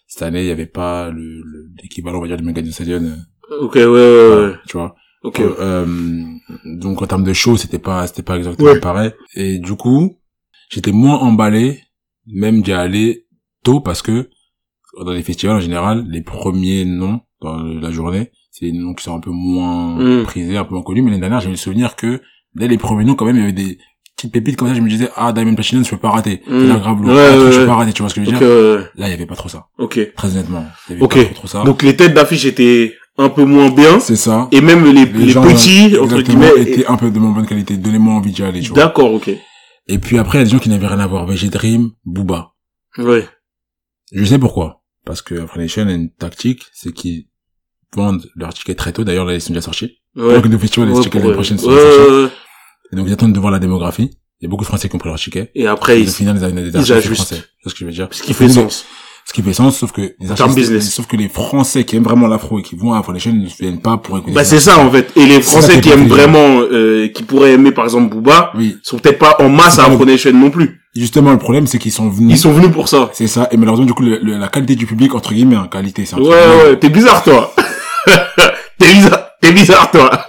[0.08, 2.72] cette année, il y avait pas le, le- l'équivalent, on va dire, de Megan Thee
[2.72, 3.02] Stallion.
[3.04, 4.54] euh, ok, ouais, ouais, ouais.
[4.66, 4.94] tu vois.
[5.22, 6.24] Ok, Euh, euh,
[6.64, 8.80] donc en termes de show, c'était pas c'était pas exactement Ouais.
[8.80, 9.10] pareil.
[9.34, 10.16] Et du coup,
[10.70, 11.82] j'étais moins emballé,
[12.26, 13.26] même d'y aller
[13.64, 14.28] tôt parce que
[15.04, 19.04] dans les festivals en général, les premiers noms dans la journée, c'est des noms qui
[19.04, 20.22] sont un peu moins Mm.
[20.24, 21.02] prisés, un peu moins connus.
[21.02, 22.20] Mais l'année dernière, j'ai le souvenir que
[22.54, 23.78] dès les premiers noms, quand même, il y avait des
[24.16, 24.74] petites pépites comme ça.
[24.74, 26.42] Je me disais ah Diamond Platinum, je peux pas rater.
[26.46, 26.60] Mm.
[26.72, 27.00] C'est grave.
[27.00, 27.92] Ouais, Ah, ouais, je peux pas rater.
[27.92, 28.88] Tu vois ce que je veux dire?
[28.96, 29.66] Là, il y avait pas trop ça.
[29.78, 30.12] ok.
[30.16, 31.28] Très honnêtement, il y avait Ok.
[31.28, 31.62] pas trop, ça.
[31.64, 34.48] Donc les têtes d'affiche étaient un peu moins bien, c'est ça.
[34.52, 37.76] et même les, les, gens, petits, entre guillemets, étaient un peu de moins bonne qualité.
[37.76, 38.78] Donnez-moi envie d'y aller, tu vois.
[38.84, 39.30] d'accord, ok.
[39.90, 41.26] Et puis après, il y a des gens qui n'avaient rien à voir.
[41.26, 42.52] VG Dream, Booba.
[42.98, 43.26] Ouais.
[44.12, 44.82] Je sais pourquoi.
[45.04, 47.27] Parce que Afro Nation a une tactique, c'est qu'ils
[47.94, 49.04] vendent leurs tickets très tôt.
[49.04, 49.98] D'ailleurs, là, ils sont déjà sortis.
[50.16, 50.34] Ouais.
[50.34, 52.34] Donc, le festival, les Ouais, tickets l'année prochaine sont sortis.
[52.92, 54.10] Et donc, ils attendent de voir la démographie.
[54.40, 55.50] Il y a beaucoup de Français qui ont pris leurs tickets.
[55.54, 57.28] Et après, Et ils, au final, ils ils ajustent.
[57.34, 58.08] C'est ce que je veux dire.
[58.10, 58.84] ce qui fait sens.
[59.26, 60.90] Ce qui fait sens, sauf que les artistes, business.
[60.90, 63.44] sauf que les Français qui aiment vraiment l'afro et qui vont à Afro Nation ne
[63.46, 65.12] viennent pas pour écouter Bah c'est ça en fait.
[65.16, 68.78] Et les Français qui aiment vraiment, euh, qui pourraient aimer par exemple Booba, Oui.
[68.82, 70.80] sont peut-être pas en masse à Afro Nation non plus.
[70.96, 72.36] Justement, le problème, c'est qu'ils sont venus.
[72.36, 73.10] Ils sont venus pour ça.
[73.12, 73.48] C'est ça.
[73.50, 76.14] Et malheureusement, du coup, le- le- la qualité du public, entre guillemets, en qualité, c'est
[76.14, 77.52] un Ouais, ouais, t'es bizarre toi.
[78.78, 80.26] T'es bizarre, t'es bizarre toi.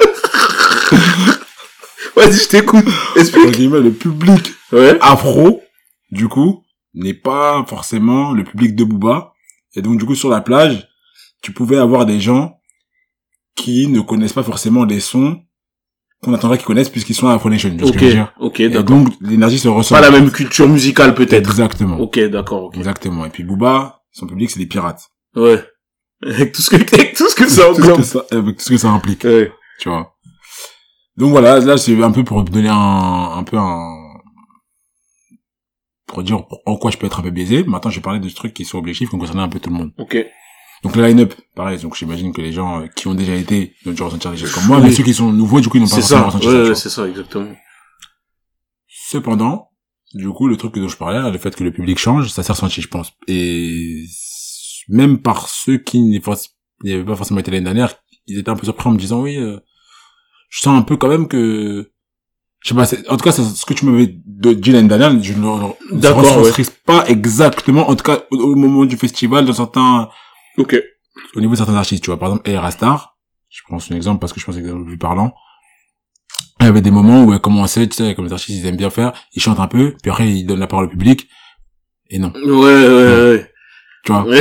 [2.15, 2.85] Vas-y, je t'écoute.
[3.15, 3.57] Explique.
[3.57, 4.97] le public Ouais.
[5.01, 5.61] afro,
[6.11, 6.63] du coup,
[6.93, 9.33] n'est pas forcément le public de Booba.
[9.75, 10.87] Et donc, du coup, sur la plage,
[11.41, 12.59] tu pouvais avoir des gens
[13.55, 15.41] qui ne connaissent pas forcément les sons
[16.21, 17.69] qu'on attendrait qu'ils connaissent puisqu'ils sont à Afro Nation.
[17.81, 18.83] Ok, que je veux dire ok, d'accord.
[18.83, 19.95] donc, l'énergie se ressent.
[19.95, 21.49] Pas la même culture musicale peut-être.
[21.49, 21.97] Exactement.
[21.99, 22.77] Ok, d'accord, ok.
[22.77, 23.25] Exactement.
[23.25, 25.09] Et puis, Booba, son public, c'est des pirates.
[25.35, 25.63] Ouais.
[26.25, 28.01] Avec tout ce que, avec tout ce que ça Tout ce que englobe.
[28.03, 29.23] ça, avec tout ce que ça implique.
[29.23, 29.51] Ouais.
[29.79, 30.15] tu vois.
[31.17, 33.95] Donc voilà, là c'est un peu pour donner un, un peu un,
[36.07, 37.63] pour dire en quoi je peux être un peu biaisé.
[37.63, 39.75] Maintenant, je vais parler de trucs qui sont objectifs, qui concernent un peu tout le
[39.75, 39.91] monde.
[39.97, 40.17] Ok.
[40.83, 41.77] Donc le line-up, pareil.
[41.79, 44.37] Donc j'imagine que les gens euh, qui ont déjà été, ils ont dû ressentir des
[44.37, 46.47] choses comme moi, mais ceux qui sont nouveaux, du coup, ils n'ont pas forcément ressenti
[46.47, 46.69] Ouais, ça.
[46.69, 47.53] ouais, c'est ça, exactement.
[48.87, 49.69] Cependant,
[50.13, 52.53] du coup, le truc dont je parlais, le fait que le public change, ça s'est
[52.53, 53.11] ressenti, je pense.
[53.27, 54.05] Et
[54.89, 56.19] même par ceux qui n'y
[56.83, 57.95] n'avaient pas forcément été l'année dernière,
[58.27, 59.59] ils étaient un peu surpris en me disant, oui, euh,
[60.49, 61.91] je sens un peu quand même que,
[62.61, 65.33] je sais pas, en tout cas, c'est ce que tu m'avais dit l'année dernière, je
[65.33, 70.09] ne le retranscris pas exactement, en tout cas, au, au moment du festival, dans certains,
[70.57, 70.75] Ok.
[71.35, 73.17] au niveau de certains artistes, tu vois, par exemple, Air Star,
[73.49, 75.33] je prends son exemple parce que je pense que c'est le plus parlant,
[76.59, 78.75] il y avait des moments où elle commençait, tu sais, comme les artistes, ils aiment
[78.75, 81.27] bien faire, ils chantent un peu, puis après, ils donnent la parole au public,
[82.09, 83.51] et non, Ouais, ouais, ouais.
[84.03, 84.25] Tu vois.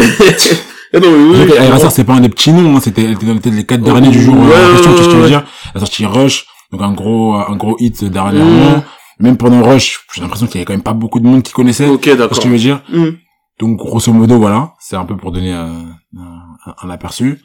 [0.91, 1.53] Eh non, mais oui,
[1.91, 4.35] c'est pas un des petits noms, hein, c'était, était dans les quatre derniers du jour,
[4.39, 5.45] Ouais, euh, en question, tu veux dire?
[5.75, 8.79] La sortie Rush, donc un gros, un gros hit dernièrement.
[8.79, 8.83] Mm.
[9.21, 11.53] Même pendant Rush, j'ai l'impression qu'il y avait quand même pas beaucoup de monde qui
[11.53, 11.89] connaissait.
[11.89, 12.39] Ok, vois ce d'accord.
[12.39, 12.83] que je veux dire?
[12.89, 13.11] Hmm.
[13.59, 14.75] Donc, grosso modo, voilà.
[14.79, 17.41] C'est un peu pour donner un, un, un aperçu.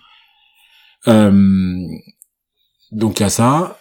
[1.07, 1.81] Euh,
[2.91, 3.79] donc, il y a ça.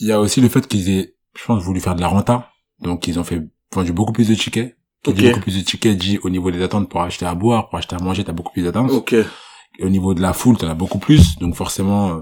[0.00, 2.50] il y a aussi le fait qu'ils aient, je pense, voulu faire de la renta.
[2.80, 3.42] Donc, ils ont fait,
[3.74, 4.77] vendu beaucoup plus de tickets.
[5.04, 5.30] Qui dit Ok.
[5.32, 7.94] beaucoup plus de tickets dit au niveau des attentes pour acheter à boire, pour acheter
[7.96, 8.90] à manger, t'as beaucoup plus d'attentes.
[8.90, 9.12] Ok.
[9.12, 11.38] Et au niveau de la foule, t'en as beaucoup plus.
[11.38, 12.20] Donc, forcément, euh,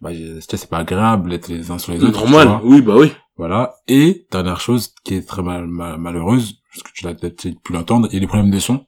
[0.00, 0.10] bah,
[0.40, 2.18] c'est pas agréable d'être les uns sur les autres.
[2.20, 2.60] Normal.
[2.64, 3.12] Oui, bah oui.
[3.36, 3.74] Voilà.
[3.88, 7.72] Et dernière chose qui est très mal, mal- malheureuse, parce que tu l'as peut-être pu
[7.72, 8.86] l'entendre, il y a des problèmes de son.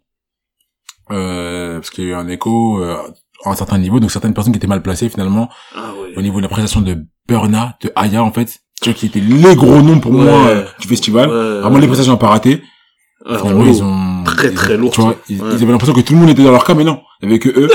[1.10, 2.96] Euh, parce qu'il y a eu un écho euh,
[3.44, 6.22] à un certain niveau, donc certaines personnes qui étaient mal placées finalement Ah au ouais.
[6.22, 9.54] niveau de la prestation de Burna, de Aya en fait, tu vois qui étaient les
[9.54, 10.24] gros noms pour Ouais.
[10.24, 11.28] moi euh, du festival.
[11.28, 11.60] Ouais.
[11.60, 12.62] Vraiment les prestations n'ont pas raté.
[13.28, 13.72] Ah, Finalement relou.
[13.74, 15.48] ils ont Très, très lourd, Tu vois, ils, Ouais.
[15.56, 17.32] ils avaient l'impression que tout le monde était dans leur cas, mais non, il y
[17.32, 17.68] avait que eux.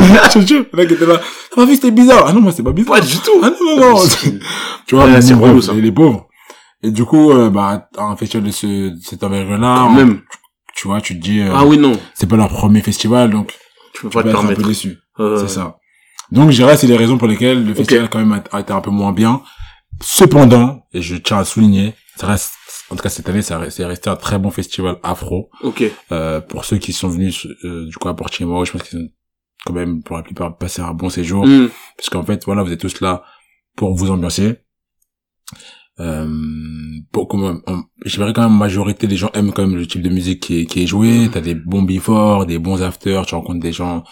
[0.00, 1.20] Je te jure, le mec était là.
[1.50, 2.94] T'as pas vu c'était bizarre Ah non moi c'est pas bizarre.
[2.96, 3.40] Pas du tout.
[3.42, 4.02] Ah non non non.
[4.86, 5.72] tu vois, Ouais, c'est relou, ça.
[5.74, 6.26] les, pauvres.
[6.82, 10.20] Et du coup, euh, bah, un festival de ce, de cette envergure-là, même.
[10.76, 11.92] tu vois, tu te dis, euh, Ah oui, non.
[12.14, 13.54] c'est pas leur premier festival, donc
[13.94, 14.68] Tu peux tu pas te être un peu permettre.
[14.68, 14.98] déçu.
[15.20, 15.76] Euh, C'est ça.
[16.32, 18.72] Donc, je dirais, c'est les raisons pour lesquelles le festival, quand même, a, a été
[18.72, 19.40] un peu moins bien.
[20.02, 22.52] Cependant, et je tiens à souligner, ça reste,
[22.90, 25.50] en tout cas, cette année, c'est resté un très bon festival afro.
[25.62, 25.84] Ok.
[26.12, 29.08] Euh, pour ceux qui sont venus, euh, du coup, à Portimao, je pense qu'ils ont
[29.64, 31.46] quand même, pour la plupart, passé un bon séjour.
[31.46, 31.68] Hmm.
[31.96, 33.24] Parce qu'en fait, voilà, vous êtes tous là
[33.76, 34.56] pour vous ambiancer.
[36.00, 36.28] Euh,
[37.12, 40.60] pour, dirais quand même, majorité des gens aiment quand même le type de musique qui
[40.60, 41.28] est, qui est joué.
[41.32, 44.04] T'as des bons before, des bons after, tu rencontres des gens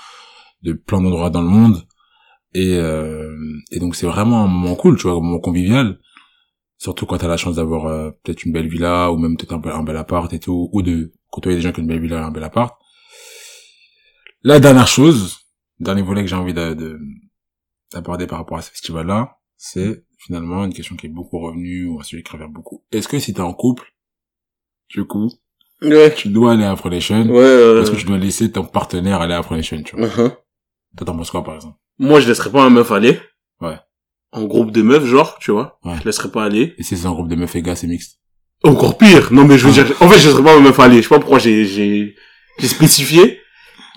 [0.63, 1.83] de plein d'endroits dans le monde.
[2.55, 3.35] Et, euh,
[3.71, 5.99] et donc c'est vraiment un moment cool, tu vois, un moment convivial.
[6.83, 9.59] Surtout quand t'as la chance d'avoir euh, peut-être une belle villa ou même peut-être un,
[9.59, 12.01] bel- un bel appart et tout, ou de côtoyer des gens qui ont une belle
[12.01, 12.75] villa et un bel appart.
[14.43, 15.39] La dernière chose,
[15.79, 16.99] dernier volet que j'ai envie de, de-
[17.93, 22.01] d'aborder par rapport à ce festival-là, c'est finalement une question qui est beaucoup revenue ou
[22.01, 22.83] un sujet qui revient beaucoup.
[22.91, 23.85] Est-ce que si t'es en couple,
[24.91, 25.31] du coup,
[25.83, 26.13] Ouais.
[26.15, 27.39] tu dois aller à Afro Nation, Ouais.
[27.43, 30.07] euh, parce que tu dois laisser ton partenaire aller à Afro Nation, tu vois?
[30.07, 30.37] uh-huh.
[30.97, 31.77] Toi, t'en penses quoi, par exemple?
[31.99, 33.21] Moi, je laisserais pas un meuf aller.
[33.61, 33.79] Ouais.
[34.33, 35.79] En groupe de meufs, genre, tu vois.
[35.85, 35.95] Ouais.
[36.01, 36.75] Je laisserais pas aller.
[36.79, 38.19] Et si c'est un groupe de meufs et gars, c'est mixte
[38.65, 39.33] Encore pire.
[39.33, 39.85] Non, mais je veux Ah.
[39.85, 40.97] dire, en fait, je laisserais pas un meuf aller.
[40.99, 42.15] Je sais pas pourquoi j'ai, j'ai,
[42.59, 43.41] j'ai spécifié.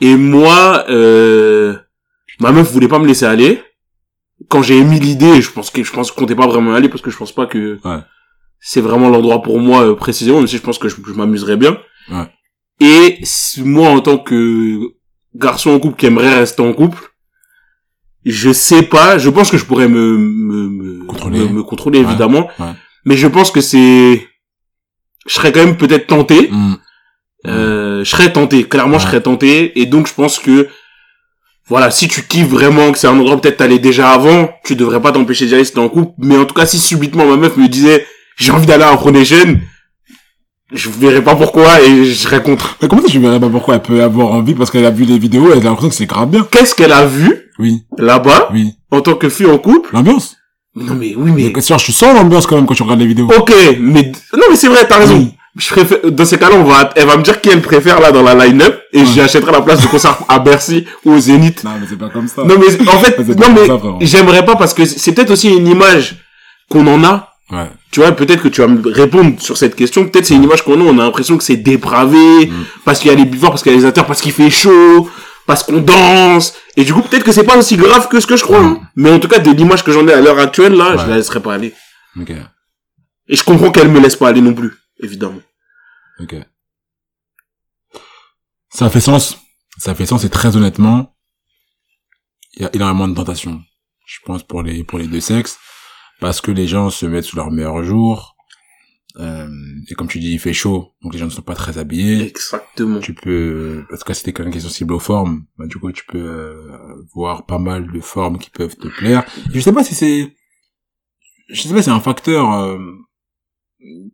[0.02, 1.76] Et moi, euh,
[2.42, 3.62] ma meuf voulait pas me laisser aller.
[4.50, 7.02] Quand j'ai émis l'idée, je pense que, je pense qu'on comptais pas vraiment aller parce
[7.02, 8.00] que je pense pas que Ouais.
[8.60, 11.56] c'est vraiment l'endroit pour moi, euh, précisément, même si je pense que je, je m'amuserais
[11.56, 11.78] bien.
[12.12, 12.28] Ouais.
[12.82, 13.20] Et
[13.64, 14.80] moi, en tant que
[15.34, 17.02] garçon en couple qui aimerait rester en couple,
[18.26, 21.40] je sais pas, je pense que je pourrais me, me, me, Contrôler.
[21.40, 22.48] me, me contrôler, Ouais, évidemment.
[22.60, 22.66] ouais.
[23.06, 24.28] Mais je pense que c'est,
[25.28, 26.50] je serais quand même peut-être tenté.
[26.52, 26.74] Mmh.
[27.48, 29.80] Euh, je serais tenté, clairement, je serais tenté.
[29.80, 30.68] Et donc, je pense que,
[31.68, 35.02] voilà, si tu kiffes vraiment, que c'est un endroit peut-être t'allais déjà avant, tu devrais
[35.02, 36.14] pas t'empêcher d'y aller si t'es en couple.
[36.18, 38.06] Mais en tout cas, si subitement ma meuf me disait,
[38.38, 39.60] j'ai envie d'aller à Nation,
[40.76, 42.78] je verrais pas pourquoi et je serais contre.
[42.82, 45.06] Mais comment ça, je verrais pas pourquoi elle peut avoir envie parce qu'elle a vu
[45.06, 46.46] les vidéos, elle a l'impression que c'est grave bien?
[46.52, 48.74] Qu'est-ce qu'elle a vu, Oui, là-bas, oui.
[48.92, 49.90] en tant que fille en couple?
[49.94, 50.38] L'ambiance.
[50.76, 53.30] Non, mais oui, mais, sûr, je sens l'ambiance quand même quand tu regardes les vidéos.
[53.38, 55.18] ok, mais, non, mais c'est vrai, t'as raison.
[55.18, 55.32] Oui.
[55.58, 58.12] Je préfère, dans ces cas-là, on va, elle va me dire qui elle préfère, là,
[58.12, 59.06] dans la line-up, et Ouais.
[59.06, 61.64] j'y achèterai la place de concert à Bercy ou au Zénith.
[61.64, 62.44] Non, mais c'est pas comme ça.
[62.44, 66.18] Non mais en fait, non mais j'aimerais pas parce que c'est peut-être aussi une image
[66.70, 67.25] qu'on en a.
[67.52, 67.70] Ouais.
[67.92, 70.08] Tu vois, peut-être que tu vas me répondre sur cette question.
[70.10, 72.52] Peut-être c'est une image qu'on a, on a l'impression que c'est dépravé,
[72.84, 74.50] parce qu'il y a les buveurs, parce qu'il y a les acteurs, parce qu'il fait
[74.50, 75.10] chaud,
[75.46, 76.56] parce qu'on danse.
[76.76, 78.64] Et du coup, peut-être que c'est pas aussi grave que ce que je crois.
[78.64, 78.82] hein.
[78.96, 81.08] Mais en tout cas, de l'image que j'en ai à l'heure actuelle, là, je Ouais.
[81.10, 81.74] la laisserai pas aller.
[82.20, 82.32] Ok.
[83.28, 85.42] Et je comprends qu'elle me laisse pas aller non plus, évidemment.
[86.20, 86.36] Ok.
[88.70, 89.38] Ça fait sens.
[89.78, 91.16] Ça fait sens et très honnêtement,
[92.56, 93.62] il y a énormément de tentations.
[94.08, 95.58] Je pense pour les, pour les deux sexes.
[96.20, 98.36] Parce que les gens se mettent sous leur meilleur jour.
[99.18, 99.48] Euh,
[99.90, 100.94] et comme tu dis, il fait chaud.
[101.02, 102.28] Donc les gens ne sont pas très habillés.
[102.28, 103.00] Exactement.
[103.00, 105.78] Tu peux, en tout cas, si t'es quelqu'un qui est sensible aux formes, bah, du
[105.78, 109.24] coup, tu peux euh, voir pas mal de formes qui peuvent te plaire.
[109.54, 110.36] Et je sais pas si c'est,
[111.50, 112.78] je sais pas si c'est un facteur euh,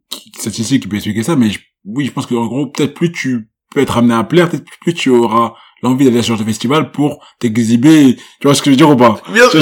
[0.10, 2.94] qui, statistique qui peut expliquer ça, mais je- oui, je pense que en gros, peut-être
[2.94, 6.44] plus tu peux être amené à plaire, peut-être plus tu auras l'envie d'aller sur ce
[6.44, 8.15] festival pour t'exhiber.
[8.39, 9.20] Tu vois ce que je veux dire ou pas?
[9.34, 9.62] Bien sûr.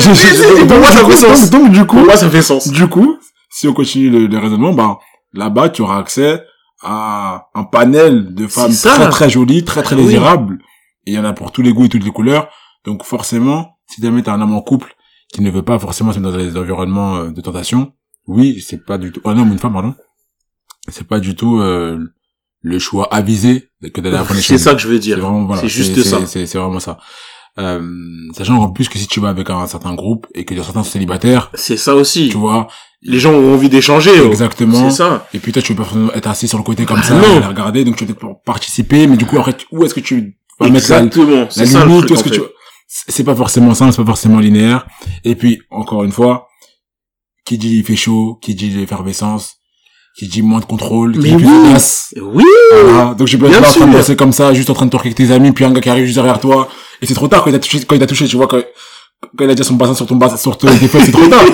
[0.67, 1.49] Pour moi, ça fait sens.
[1.49, 2.67] donc, du coup, Pour moi, ça fait sens.
[2.69, 3.17] du coup,
[3.49, 4.97] si on continue le, le raisonnement, ben
[5.34, 6.41] là-bas, tu auras accès
[6.82, 10.03] à un panel de femmes très très jolies, très très oui.
[10.03, 10.60] désirables.
[11.05, 12.49] Et il y en a pour tous les goûts et toutes les couleurs.
[12.86, 14.95] Donc forcément, si jamais t'as un homme en couple
[15.34, 17.93] qui ne veut pas forcément se mettre dans des environnements euh, de tentation,
[18.27, 19.93] oui, c'est pas du tout un homme ou une femme, pardon.
[20.88, 21.99] C'est pas du tout euh,
[22.61, 25.19] le choix avisé que d'aller à la C'est ça que je veux c'est dire.
[25.19, 26.25] vraiment voilà, C'est juste c'est- ça.
[26.25, 26.97] C'est c'est vraiment ça.
[27.57, 27.81] Euh,
[28.37, 30.91] sachant en plus que si tu vas avec un, certain groupe et que certains sont
[30.91, 32.29] célibataires, C'est ça aussi.
[32.29, 32.67] tu vois,
[33.01, 34.11] Les gens ont envie d'échanger.
[34.23, 34.27] oh.
[34.27, 34.89] Exactement.
[34.89, 35.27] C'est ça.
[35.33, 37.47] Et puis toi, tu veux pas être assis sur le côté comme ça, non.
[37.47, 40.69] regarder, donc tu vas peut-être participer, mais du coup, après, où est-ce que tu vas
[40.69, 41.35] mettre la, Exactement.
[41.41, 42.41] la C'est ça limite, est-ce que tu,
[42.87, 44.85] c'est pas forcément simple, c'est pas forcément linéaire.
[45.23, 46.47] Et puis, encore une fois,
[47.45, 49.55] qui dit il fait chaud, qui dit l'effervescence,
[50.17, 51.63] qui dit moins de contrôle, qui Mais dit plus oui.
[51.65, 52.13] de place.
[52.21, 52.43] Oui.
[52.83, 53.13] Voilà.
[53.15, 54.85] Donc je peux être Bien là en train de danser comme ça, juste en train
[54.85, 56.67] de torquer avec tes amis, puis un gars qui arrive juste derrière toi,
[57.01, 58.59] et c'est trop tard quand il t'a touché, quand il t'a touché, tu vois, quand,
[59.37, 61.43] quand il a déjà son bassin sur ton bassin, sur tes fesses, c'est trop tard.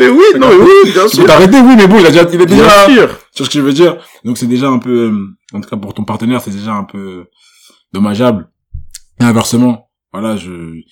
[0.00, 1.26] Oui, non, mais oui, bien sûr.
[1.26, 3.08] t'arrêter, oui, mais bon, il a déjà, il est déjà, Bien sûr.
[3.34, 3.96] tu vois ce que je veux dire?
[4.24, 6.84] Donc c'est déjà un peu, euh, en tout cas pour ton partenaire, c'est déjà un
[6.84, 7.24] peu
[7.92, 8.48] dommageable.
[9.20, 10.84] Et inversement, voilà, je, il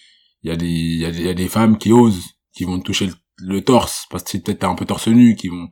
[0.42, 2.20] y a des, il y a y a des femmes qui osent,
[2.52, 5.48] qui vont toucher le, le torse, parce que peut-être t'es un peu torse nu, qui
[5.48, 5.68] vont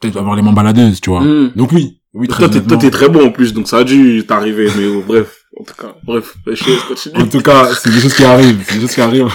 [0.00, 1.22] peut-être avoir les mains baladeuses, tu vois.
[1.22, 1.52] Mm.
[1.56, 3.84] Donc oui, oui, très Toi, t'es, toi, t'es très bon en plus, donc ça a
[3.84, 5.40] dû t'arriver, mais oh, bref.
[5.58, 7.28] En tout cas, bref, je En continue.
[7.28, 9.32] tout cas, c'est des choses qui arrivent, c'est des choses qui arrivent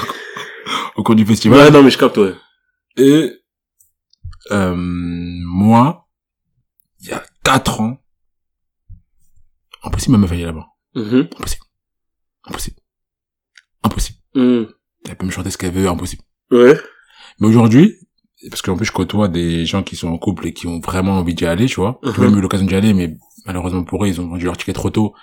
[0.96, 1.60] au cours du festival.
[1.60, 2.34] Ouais, non, mais je capte, ouais.
[2.98, 3.32] Et
[4.52, 6.08] euh, moi,
[7.02, 7.98] il y a quatre ans,
[9.84, 10.68] impossible ma meuf aller là-bas.
[10.96, 11.28] Mhm.
[11.38, 11.64] Impossible.
[12.46, 12.78] Impossible.
[13.84, 14.18] Impossible.
[14.36, 14.64] Mm.
[15.08, 16.24] Elle peut me chanter ce qu'elle veut, impossible.
[16.52, 16.78] Ouais.
[17.40, 17.96] Mais aujourd'hui,
[18.50, 21.14] parce qu'en plus je côtoie des gens qui sont en couple et qui ont vraiment
[21.18, 22.00] envie d'y aller, tu vois.
[22.04, 22.30] J'ai Mhm.
[22.30, 24.90] même eu l'occasion d'y aller, mais malheureusement pour eux, ils ont vendu leur ticket trop
[24.90, 25.14] tôt.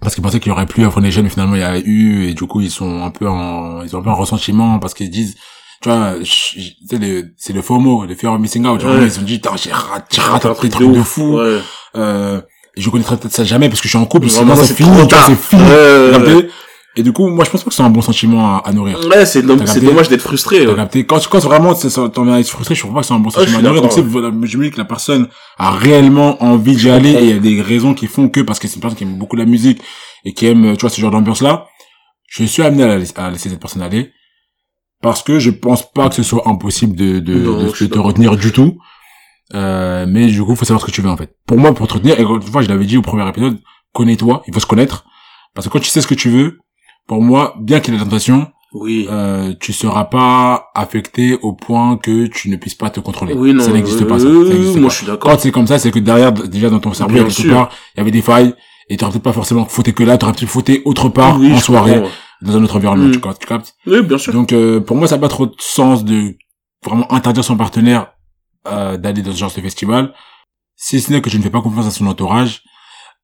[0.00, 2.24] Parce qu'ils pensaient qu'il y aurait plus Afro Nation, mais finalement il y a eu,
[2.28, 4.92] et du coup ils sont un peu en, ils ont un peu un ressentiment parce
[4.92, 5.36] qu'ils se disent,
[5.80, 9.04] tu vois, sais, le- c'est le FOMO, le fear of missing out, Ouais.
[9.04, 11.60] ils se sont dit, j'ai raté, j'ai raté un truc de fou, Ouais.
[11.96, 12.42] euh,
[12.76, 14.90] je connaîtrai peut-être ça jamais parce que je suis en couple, sinon c'est c'est fini,
[15.26, 15.62] c'est fini.
[15.62, 16.48] Ouais,
[16.96, 17.00] ouais, ouais.
[17.00, 18.98] Et du coup, moi je pense pas que c'est un bon sentiment à, à nourrir.
[19.08, 20.66] Ouais, c'est, dommage d'être frustré.
[20.66, 20.74] Ouais.
[20.74, 23.18] capté quand, quand vraiment t'en viens à être frustré, je trouve pas que c'est un
[23.18, 23.82] bon je sentiment à nourrir.
[23.82, 25.28] Donc voilà, je me dis que la personne
[25.58, 28.58] a réellement envie d'y aller et il y a des raisons qui font que, parce
[28.58, 29.80] que c'est une personne qui aime beaucoup la musique
[30.24, 31.66] et qui aime, tu vois, ce genre d'ambiance-là,
[32.28, 34.12] je suis amené à, la laisser- à laisser cette personne aller
[35.02, 38.36] parce que je pense pas que ce soit impossible de, de, Non, de, te retenir
[38.36, 38.78] du tout.
[39.54, 41.36] Euh, mais du coup, faut savoir ce que tu veux, en fait.
[41.46, 43.58] Pour moi, pour te retenir, et une fois, je l'avais dit au premier épisode,
[43.92, 45.04] connais-toi, il faut se connaître.
[45.54, 46.58] Parce que quand tu sais ce que tu veux,
[47.06, 49.06] pour moi, bien qu'il y ait la tentation, Oui.
[49.10, 53.34] euh, tu seras pas affecté au point que tu ne puisses pas te contrôler.
[53.34, 53.62] Oui, non.
[53.62, 54.18] ça n'existe pas.
[54.18, 54.88] Ça, ça moi, pas.
[54.88, 55.30] je suis d'accord.
[55.32, 57.52] Quand c'est comme ça, c'est que derrière, déjà dans ton cerveau, Bien quelque sûr.
[57.54, 58.54] part, il y avait des failles,
[58.88, 61.58] et t'aurais peut-être pas forcément fauté que là, t'aurais peut-être fauté autre part, Oui, en
[61.58, 62.10] soirée, comprends.
[62.42, 63.12] dans un autre environnement, Mm.
[63.12, 63.74] tu, captes- tu captes.
[63.86, 64.32] Oui, bien sûr.
[64.32, 66.34] Donc, euh, pour moi, ça n'a pas trop de sens de
[66.84, 68.12] vraiment interdire son partenaire
[68.68, 70.12] euh, d'aller dans ce genre de festival,
[70.74, 72.62] si ce n'est que je ne fais pas confiance à son entourage,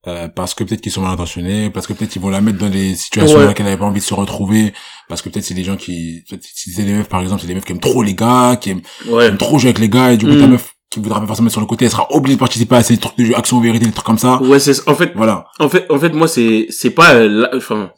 [0.09, 2.59] euh, parce que peut-être qu'ils sont mal intentionnés, parce que peut-être ils vont la mettre
[2.59, 3.43] dans des situations Ouais.
[3.45, 4.73] dans lesquelles elle n'avait pas envie de se retrouver,
[5.09, 7.55] parce que peut-être c'est des gens qui, si c'est des meufs par exemple, c'est des
[7.55, 10.13] meufs qui aiment trop les gars, qui aiment, qui aiment trop jouer avec les gars,
[10.13, 10.41] et du coup Mm.
[10.41, 12.77] ta meuf qui voudra pas forcément être sur le côté, elle sera obligée de participer
[12.77, 14.43] à ces trucs de jeu, action vérité, des trucs comme ça.
[14.43, 15.47] Ouais, c'est, en fait, Voilà.
[15.59, 17.93] en fait, en fait, moi, c'est, c'est pas, euh, la- enfin,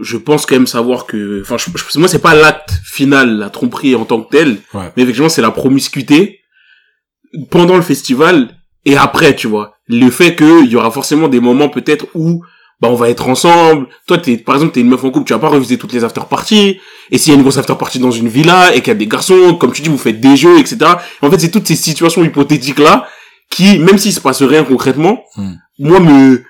[0.00, 3.50] je pense quand même savoir que, enfin, je, je- moi, c'est pas l'acte final, la
[3.50, 4.90] tromperie en tant que telle, Ouais.
[4.96, 6.40] mais effectivement, c'est la promiscuité
[7.50, 9.74] pendant le festival et après, tu vois.
[9.94, 12.42] Le fait qu'il y aura forcément des moments peut-être où,
[12.80, 13.86] bah, on va être ensemble.
[14.06, 16.02] Toi, t'es, par exemple, t'es une meuf en couple, tu vas pas refuser toutes les
[16.02, 16.78] after parties.
[17.10, 18.94] Et s'il y a une grosse after party dans une villa et qu'il y a
[18.94, 20.78] des garçons, comme tu dis, vous faites des jeux, etc.
[21.20, 23.06] En fait, c'est toutes ces situations hypothétiques-là
[23.50, 25.52] qui, même s'il se passe rien concrètement, Hmm.
[25.78, 26.42] moi, me,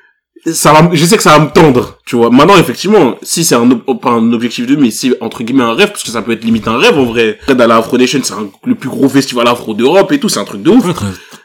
[0.52, 2.30] ça va, je sais que ça va me tendre, tu vois.
[2.30, 5.90] Maintenant, effectivement, si c'est un, pas un objectif de, mais si, entre guillemets, un rêve,
[5.90, 7.38] parce que ça peut être limite un rêve, en vrai.
[7.48, 10.44] Dans la Afro Nation, c'est le plus gros festival afro d'Europe et tout, c'est un
[10.44, 10.84] truc de ouf.
[10.84, 10.92] Ouais,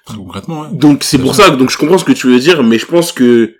[0.08, 0.68] très, concrètement, ouais.
[0.72, 3.12] Donc, c'est pour ça, donc je comprends ce que tu veux dire, mais je pense
[3.12, 3.54] que,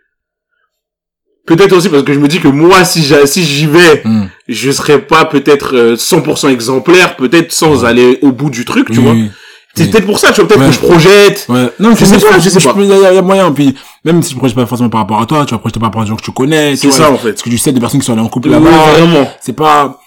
[1.46, 4.26] peut-être aussi parce que je me dis que moi, si j'a- si j'y vais, Mm.
[4.50, 8.98] je serais pas peut-être euh, 100% exemplaire, peut-être sans aller au bout du truc, tu
[9.00, 9.14] Oui, vois.
[9.14, 9.30] oui.
[9.76, 9.90] C'est Oui.
[9.92, 10.68] peut-être pour ça, tu vois, peut-être Ouais.
[10.68, 11.46] que je projette.
[11.50, 11.70] Ouais.
[11.80, 12.74] Non, Je sais pas, je sais pas.
[12.80, 15.02] Il y, a- il y a moyen, puis même si tu projettes pas forcément par
[15.02, 16.76] rapport à toi, tu vas projeter par rapport à des gens que tu connais.
[16.76, 17.30] C'est ça, en fait.
[17.34, 18.70] Parce que tu sais des personnes qui sont allées en couple là-bas.
[18.72, 19.30] vraiment.
[19.40, 20.00] C'est pas...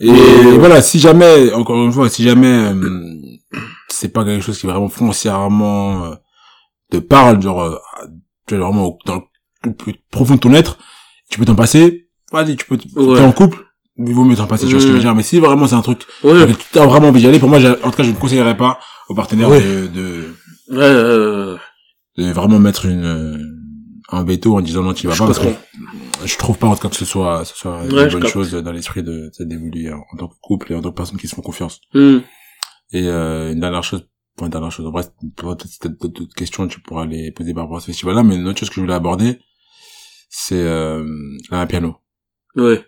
[0.00, 2.72] Et, Mais- voilà, si jamais, encore une fois, si jamais euh,
[3.92, 6.14] c'est pas quelque chose qui vraiment foncièrement euh,
[6.90, 7.76] te parle, genre, euh,
[8.46, 9.22] tu vois, vraiment dans
[9.64, 10.78] le plus profond de ton être,
[11.30, 13.16] tu peux t'en passer, vas-y, tu peux, Ouais.
[13.18, 13.64] t'es en couple,
[13.98, 15.14] il vaut mieux t'en passer, tu vois ce que je veux dire.
[15.14, 16.46] Mais si vraiment c'est un truc, Ouais.
[16.46, 18.56] que tu as vraiment envie d'y aller, pour moi, en tout cas, je ne conseillerais
[18.56, 19.60] pas aux partenaires Ouais.
[19.60, 20.34] de, de,
[20.72, 21.56] euh,
[22.16, 23.38] de vraiment mettre une euh,
[24.12, 25.46] un veto en disant non tu vas pas parce que
[26.24, 28.72] je trouve pas en tout cas que ce soit ce soit une bonne chose dans
[28.72, 31.34] l'esprit de d'évoluer en, en tant que couple et en tant que personne qui se
[31.36, 32.18] font confiance Hmm.
[32.92, 34.86] Et euh, une dernière chose enfin, une dernière chose.
[34.86, 35.04] En vrai
[35.36, 38.22] peut-être si t'as d'autres questions tu pourras les poser par rapport à ce festival là
[38.22, 39.40] mais une autre chose que je voulais aborder
[40.28, 41.04] c'est euh,
[41.50, 41.96] la piano.
[42.56, 42.86] Ouais.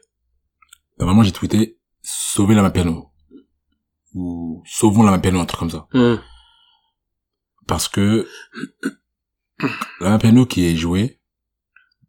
[0.98, 3.10] vraiment j'ai tweeté sauver la piano.
[4.14, 5.88] Ou sauvons la piano un truc comme ça.
[7.66, 8.28] Parce que
[10.00, 11.20] la piano qui est joué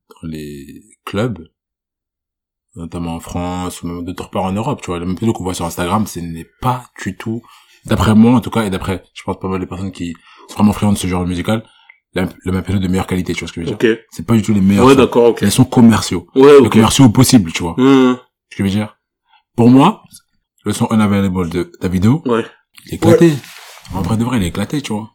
[0.09, 1.47] dans les clubs,
[2.75, 5.53] notamment en France ou même d'autres parts en Europe, tu vois, la piano qu'on voit
[5.53, 7.41] sur Instagram, ce n'est pas du tout,
[7.85, 10.13] d'après moi en tout cas, et d'après, je pense pas mal de personnes qui
[10.49, 11.63] sont vraiment friandes de ce genre musical,
[12.15, 13.91] la, la même de meilleure qualité, tu vois ce que je veux dire.
[13.95, 13.99] Ok.
[14.11, 14.99] C'est pas du tout les meilleurs Ouais, sons.
[14.99, 15.41] d'accord, ok.
[15.41, 16.27] Les sons commerciaux.
[16.35, 16.71] Ouais, Les ok.
[16.73, 17.73] commerciaux possibles, tu vois.
[17.77, 18.17] Hmm.
[18.51, 18.97] Ce que je veux dire?
[19.55, 20.03] Pour moi,
[20.65, 22.45] le son Unavailable de Davido, Ouais.
[22.85, 23.33] il est éclaté.
[23.93, 25.09] En vrai de vrai, il est éclaté, tu vois.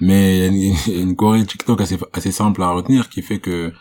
[0.00, 0.54] Mais il y a une,
[0.86, 3.72] il y a une choré TikTok assez, assez simple à retenir qui fait que,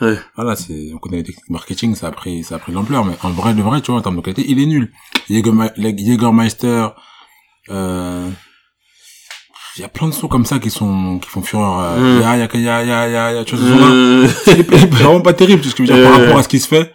[0.00, 0.18] Ouais.
[0.36, 3.04] voilà, c'est, on connaît les techniques marketing, ça a pris, ça a pris de l'ampleur,
[3.04, 4.90] mais en vrai de vrai, tu vois, en termes de qualité, il est nul.
[5.28, 6.88] Jägerme- Jägermeister,
[7.68, 8.32] il
[9.82, 12.22] y a plein de sons comme ça qui sont, qui font fureur, euh, Mm.
[12.22, 13.86] ya, ya, ya, ya, ya, ya, tu vois, ce son-là.
[13.90, 16.22] Euh, C'est vraiment pas terrible, tout ce que je veux dire, par Euh.
[16.24, 16.92] rapport à ce qui se fait,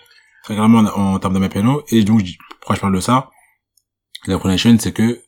[0.47, 1.83] régulièrement en, en termes de mes pianos.
[1.89, 2.21] Et donc,
[2.59, 3.29] pourquoi je parle de ça?
[4.27, 5.21] La Afro Nation, c'est que,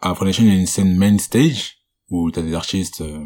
[0.00, 1.76] à Afro Nation, il y a une scène main stage,
[2.08, 3.20] où t'as des artistes, euh,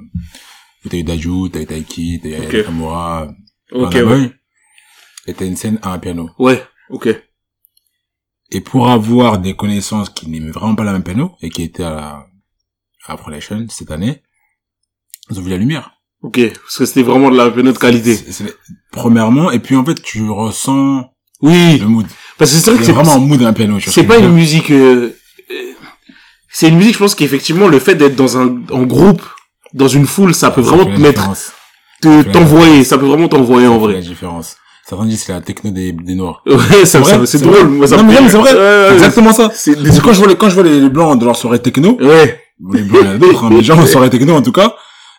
[0.90, 3.28] t'as eu Daju, t'as eu Taiki, t'as eu Kamura,
[3.72, 4.32] ok, Burna ouais.
[5.26, 6.28] Et t'as une scène à un piano.
[6.38, 7.08] Ouais, ok.
[8.50, 11.82] Et pour avoir des connaissances qui n'aimaient vraiment pas la même piano, et qui étaient
[11.84, 12.26] à la,
[13.06, 14.22] à Afro Nation cette année,
[15.30, 15.92] ils ont vu la lumière.
[16.22, 18.18] Ok, parce que c'était vraiment de la piano de qualité.
[18.92, 21.10] Premièrement, et puis en fait, tu ressens
[21.42, 22.06] Oui, le mood.
[22.38, 23.78] parce que c'est vrai que C'est vraiment un mood d'un piano.
[23.80, 24.70] c'est pas une musique.
[24.70, 25.10] euh,
[25.50, 25.72] euh,
[26.48, 29.22] c'est une musique, je pense qu'effectivement le fait d'être dans un en groupe,
[29.72, 31.30] dans une foule, ça peut vraiment Ça te mettre,
[32.00, 32.84] te t'envoyer.
[32.84, 34.00] Ça peut vraiment t'envoyer en fait La vrai.
[34.00, 34.56] différence.
[34.86, 36.42] Certains disent que c'est la techno des, des noirs.
[36.46, 37.68] Ouais, ça, vrai, c'est c'est drôle.
[37.68, 38.50] Moi, ça Non, mais c'est vrai.
[38.52, 39.50] C'est exactement ça.
[39.54, 41.96] C'est C'est quand je vois les, quand je vois les blancs de leur soirée techno,
[42.00, 42.40] Ouais.
[42.72, 44.42] les blancs, il y en a d'autres, hein, mais les gens en soirée techno, en
[44.42, 44.74] tout cas,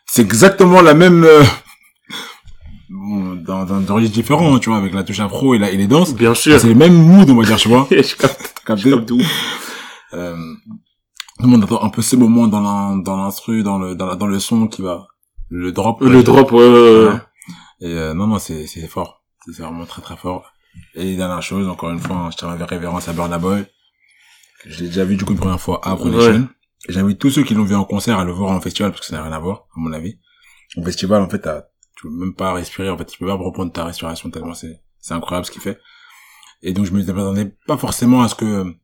[0.05, 1.43] c'est exactement la même, euh,
[2.89, 5.78] bon, dans, dans, dans registres différents, tu vois, avec la touche afro et, la, et
[5.78, 6.13] les danses.
[6.13, 6.59] Bien sûr.
[6.59, 7.88] C'est le même mood, on va dire, tu vois.
[7.91, 9.26] je capte, je capte ouf.
[10.13, 10.36] Euh,
[11.39, 14.16] tout le monde attend un peu ces moments dans dans l'instru, dans le, dans, la-
[14.16, 15.07] dans le son qui va,
[15.49, 15.99] le drop.
[16.01, 17.16] Le drop, ouais, ouais, ouais.
[17.82, 19.14] Et euh, non, non, c'est c'est fort.
[19.45, 20.51] C'est vraiment très très fort.
[20.95, 23.65] Et dernière chose, encore une fois, hein, je tiens ma révérence à Burna Boy.
[24.63, 26.39] que Je l'ai déjà vu du coup une première fois à Ouais.
[26.87, 29.01] Et J'invite tous ceux qui l'ont vu en concert à le voir en festival parce
[29.01, 30.19] que ça n'a rien à voir, à mon avis.
[30.77, 31.47] En festival, en fait,
[31.95, 32.89] tu peux même pas respirer.
[32.89, 35.79] En fait, tu peux pas reprendre ta respiration tellement c'est c'est incroyable ce qu'il fait.
[36.63, 38.75] Et donc je me m'attendais pas forcément à ce que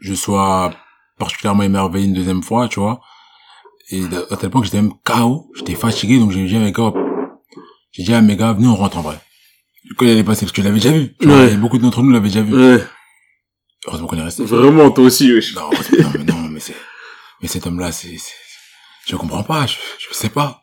[0.00, 0.74] je sois
[1.18, 3.00] particulièrement émerveillé une deuxième fois, tu vois.
[3.90, 6.72] Et à tel point que j'étais même KO, j'étais fatigué, donc j'ai dit à mes
[6.72, 6.92] gars,
[7.92, 9.20] j'ai dit à mes gars, venez on rentre en vrai.
[9.96, 11.14] Quand il allait passer, parce que je l'avais déjà vu.
[11.20, 11.56] Tu Ouais.
[11.56, 12.54] beaucoup d'entre nous l'avaient déjà vu.
[12.54, 12.82] Ouais.
[13.86, 14.44] Heureusement qu'on est resté.
[14.44, 15.54] Vraiment, toi aussi, wesh.
[15.54, 16.74] Non, non, mais non, mais c'est,
[17.40, 18.16] mais cet homme-là, c'est,
[19.06, 20.62] je comprends pas, je, je sais pas.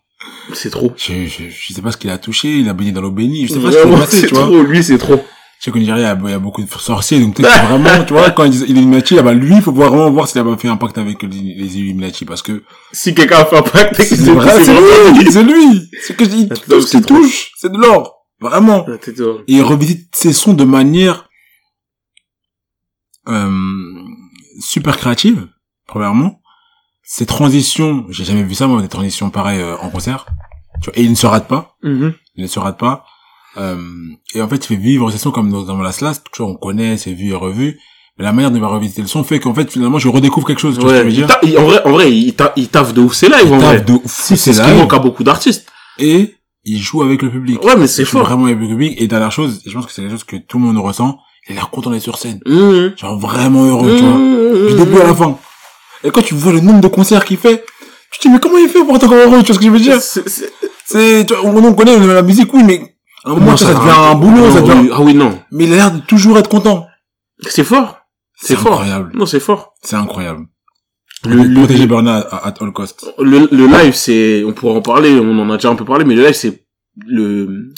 [0.54, 0.94] C'est trop.
[0.98, 3.48] Je, je, je sais pas ce qu'il a touché, il a baigné dans l'eau bénie,
[3.48, 4.44] je sais pas ce qui Vraiment, s'est passé, c'est tu vois.
[4.44, 4.62] trop.
[4.64, 5.24] Lui, c'est trop.
[5.60, 8.14] Je sais qu'au Nigeria, il y a- a beaucoup de sorciers, donc peut-être vraiment, tu
[8.14, 10.58] vois, quand il est Illuminati, ah bah lui, il faut vraiment voir s'il a pas
[10.58, 13.96] fait un pacte avec les, les Illuminati, parce que Si quelqu'un a fait un pacte,
[13.96, 15.90] c'est c'est vrai, c'est lui, c'est lui.
[16.02, 18.15] C'est que je dis, tout ce qu'il touche, c'est de l'or.
[18.50, 18.86] Vraiment.
[18.88, 18.94] Ah.
[19.48, 21.30] Et il revisite ses sons de manière,
[23.28, 23.50] euh,
[24.60, 25.48] super créative,
[25.88, 26.42] premièrement.
[27.04, 30.26] Ses transitions, j'ai jamais vu ça, moi, des transitions pareilles euh, en concert.
[30.82, 31.76] Tu vois, et il ne se rate pas.
[31.84, 32.14] Mhm.
[32.36, 33.06] il ne se rate pas.
[33.58, 33.78] Euh,
[34.34, 36.52] et en fait, il fait vivre ses sons comme dans, dans la slash, tu vois,
[36.52, 37.80] on connaît, c'est vu et revu.
[38.18, 40.60] Mais la manière de va revisiter le son fait qu'en fait, finalement, je redécouvre quelque
[40.60, 41.12] chose, tu vois ce que Ouais.
[41.12, 41.28] je veux Il dire.
[41.28, 43.14] ta- il- En vrai, en vrai, il ta- il taffe de ouf.
[43.14, 43.78] C'est live, en Il vrai.
[43.78, 45.72] tape de fou, C'est ce qui manque à beaucoup d'artistes.
[46.00, 46.36] Et
[46.66, 47.64] il joue avec le public.
[47.64, 48.26] Ouais, mais c'est Il joue fort.
[48.28, 49.00] vraiment avec le public.
[49.02, 51.54] Et dernière chose, je pense que c'est quelque chose que tout le monde ressent, il
[51.54, 52.40] a l'air content d'être sur scène.
[52.46, 52.94] Mhm.
[52.98, 54.18] Genre vraiment heureux, tu vois.
[54.18, 54.68] Mhm.
[54.70, 55.38] Du début à la fin.
[56.04, 57.66] Et quand tu vois le nombre de concerts qu'il fait,
[58.12, 59.66] tu te dis, mais comment il fait pour être encore heureux, tu vois ce que
[59.66, 60.02] je veux dire?
[60.02, 63.74] C'est- tu vois, on, on connaît la musique, oui, mais à un moment, Non, ça,
[63.74, 64.90] devient un boulot, ça Non, devient, oui.
[64.94, 65.40] Ah oui, non.
[65.52, 66.86] mais il a l'air de toujours être content.
[67.48, 67.98] C'est fort.
[68.36, 68.74] C'est C'est fort.
[68.74, 69.12] incroyable.
[69.16, 69.74] Non, c'est fort.
[69.82, 70.46] C'est incroyable.
[71.26, 73.06] Le, Le, le, protéger Bernard à, à all cost.
[73.20, 76.06] le, le live, c'est, on pourra en parler, on en a déjà un peu parlé,
[76.06, 76.66] mais le live, c'est
[77.06, 77.72] le,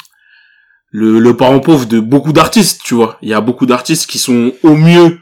[0.91, 3.17] le, le parent pauvre de beaucoup d'artistes, tu vois.
[3.21, 5.19] Il y a beaucoup d'artistes qui sont au mieux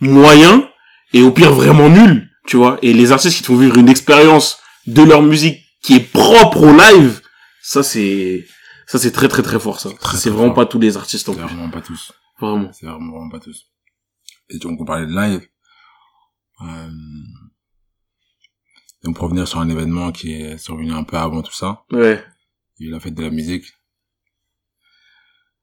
[0.00, 0.62] moyens
[1.12, 2.78] et au pire vraiment nuls, tu vois.
[2.82, 6.62] Et les artistes qui te font vivre une expérience de leur musique qui est propre
[6.62, 7.20] au live,
[7.62, 8.44] ça c'est,
[8.86, 9.90] ça c'est très très très fort ça.
[10.14, 10.54] C'est vraiment fort.
[10.54, 11.46] pas tous les artistes en C'est plus.
[11.48, 12.12] vraiment pas tous.
[12.40, 12.70] Vraiment.
[12.72, 13.66] C'est vraiment, vraiment pas tous.
[14.50, 15.40] Et donc, on parlait de live.
[16.62, 16.88] Euh...
[19.04, 22.22] Donc, pour revenir sur un événement qui est survenu un peu avant tout ça, Ouais.
[22.78, 23.64] il y a eu la fête de la musique.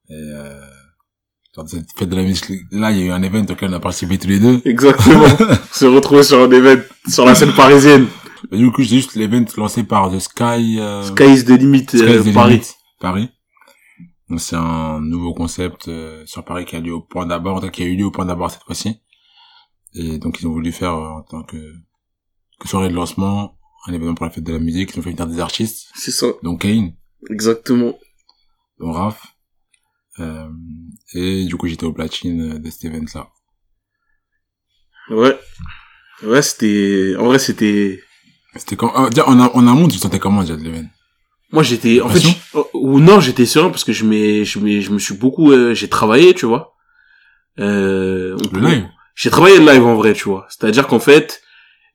[0.08, 0.60] Et euh...
[1.56, 3.72] Dans cette fête de la musique, là, il y a eu un événement auquel on
[3.72, 4.62] a participé tous les deux.
[4.64, 5.26] Exactement.
[5.72, 8.06] se retrouver sur un événement, sur la scène parisienne.
[8.52, 11.02] Et du coup, c'est juste l'événement lancé par The Sky, euh...
[11.02, 12.52] Sky is the limit, Sky euh, is the Paris.
[12.52, 12.66] Limit,
[13.00, 13.28] Paris.
[14.28, 17.82] Donc c'est un nouveau concept euh, sur Paris qui a lieu au point d'abord, qui
[17.82, 19.00] a eu lieu au point d'abord cette fois-ci.
[19.94, 21.56] Et donc ils ont voulu faire euh, en tant que
[22.68, 23.56] soirée de lancement
[23.86, 24.90] un événement pour la fête de la musique.
[24.94, 26.26] Ils ont fait venir des artistes, C'est ça.
[26.42, 26.92] donc Kane,
[27.30, 27.98] Exactement.
[28.78, 29.26] donc Raph.
[30.18, 30.48] Euh,
[31.14, 33.28] et du coup j'étais au platine de cet event-là.
[35.10, 35.38] Ouais.
[36.22, 38.00] Ouais, c'était, en vrai, c'était,
[38.54, 40.90] C'était quand, ah, en, amont, tu te sentais comment déjà de l'événement
[41.52, 44.80] moi j'étais, en fait, je- ou non, j'étais serein parce que je m'ai, je m'ai,
[44.82, 46.74] je me suis beaucoup, euh, j'ai travaillé, tu vois.
[47.58, 48.86] Euh, on peut- live?
[49.16, 50.46] J'ai travaillé le live en vrai, tu vois.
[50.48, 51.42] C'est-à-dire qu'en fait,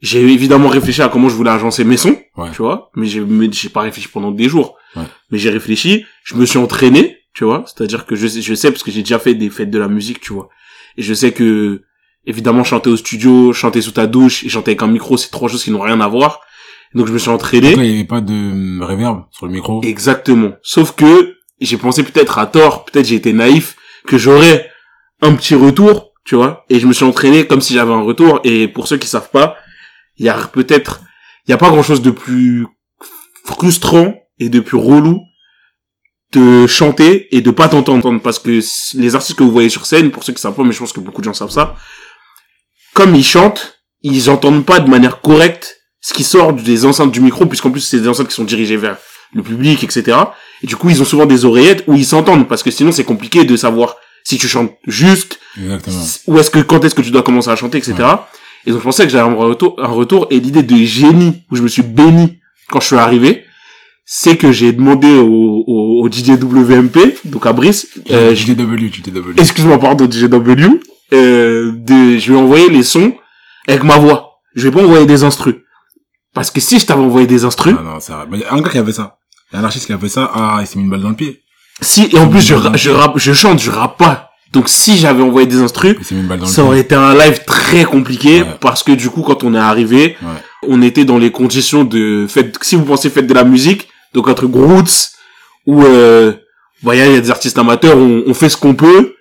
[0.02, 2.50] j'ai évidemment réfléchi à comment je voulais agencer mes sons, Ouais.
[2.52, 2.90] tu vois.
[2.96, 4.76] Mais j'ai, j'ai pas réfléchi pendant des jours.
[4.96, 5.04] Ouais.
[5.32, 7.64] Mais j'ai réfléchi, je me suis entraîné, tu vois.
[7.66, 9.88] C'est-à-dire que je sais, je sais parce que j'ai déjà fait des fêtes de la
[9.88, 10.50] musique, tu vois.
[10.98, 11.82] Et je sais que,
[12.26, 15.50] évidemment, chanter au studio, chanter sous ta douche et chanter avec un micro, c'est trois
[15.50, 16.42] choses qui n'ont rien à voir.
[16.94, 17.74] Donc je me suis entraîné.
[17.74, 19.82] Il y avait pas de hum, reverb sur le micro?
[19.84, 20.54] Exactement.
[20.64, 23.76] Sauf que j'ai pensé peut-être à tort, peut-être j'ai été naïf,
[24.08, 24.70] que j'aurais
[25.22, 26.64] un petit retour, tu vois.
[26.70, 28.40] Et je me suis entraîné comme si j'avais un retour.
[28.46, 29.56] Et pour ceux qui savent pas,
[30.18, 31.02] il y a peut-être,
[31.48, 32.68] il y a pas grand chose de plus
[33.46, 35.22] frustrant et de plus relou
[36.34, 38.60] de chanter et de pas t'entendre parce que
[38.98, 40.92] les artistes que vous voyez sur scène, pour ceux qui savent pas, mais je pense
[40.92, 41.76] que beaucoup de gens savent ça,
[42.94, 47.22] comme ils chantent, ils entendent pas de manière correcte ce qui sort des enceintes du
[47.22, 48.98] micro, puisqu'en plus c'est des enceintes qui sont dirigées vers
[49.34, 50.18] le public, etc.
[50.62, 53.04] Et du coup, ils ont souvent des oreillettes où ils s'entendent, parce que sinon c'est
[53.04, 56.04] compliqué de savoir si tu chantes juste, Exactement.
[56.28, 57.96] ou est-ce que quand est-ce que tu dois commencer à chanter, etc.
[58.66, 61.56] Et donc je pensais que j'avais un retour, un retour, et l'idée de génie où
[61.56, 62.40] je me suis béni
[62.70, 63.44] quand je suis arrivé,
[64.06, 69.34] c'est que j'ai demandé au, au, au DJ WMP, donc à Brice, euh, JDW, JDW.
[69.38, 70.80] excuse-moi pardon DJW,
[71.14, 73.14] euh, de, je lui ai envoyé les sons
[73.68, 74.40] avec ma voix.
[74.56, 75.56] Je vais pas envoyer des instrus.
[76.34, 78.26] Parce que si je t'avais envoyé des instrus, Ah non, vrai.
[78.30, 79.18] Mais il y a un gars qui avait ça.
[79.52, 80.30] Il y a un artiste qui a fait ça.
[80.34, 81.42] Ah, il s'est mis une balle dans le pied.
[81.82, 84.32] si, et en plus je, je rappe, je chante, je rappe pas.
[84.56, 85.96] Donc si j'avais envoyé des instrus,
[86.46, 88.48] ça aurait été un live très compliqué Ouais.
[88.62, 90.28] parce que du coup quand on est arrivé, Ouais.
[90.68, 92.58] on était dans les conditions de fête.
[92.62, 95.10] Si vous pensez fête de la musique donc un truc roots
[95.68, 96.32] où euh,
[96.82, 99.16] voyez il y a des artistes amateurs on, on fait ce qu'on peut.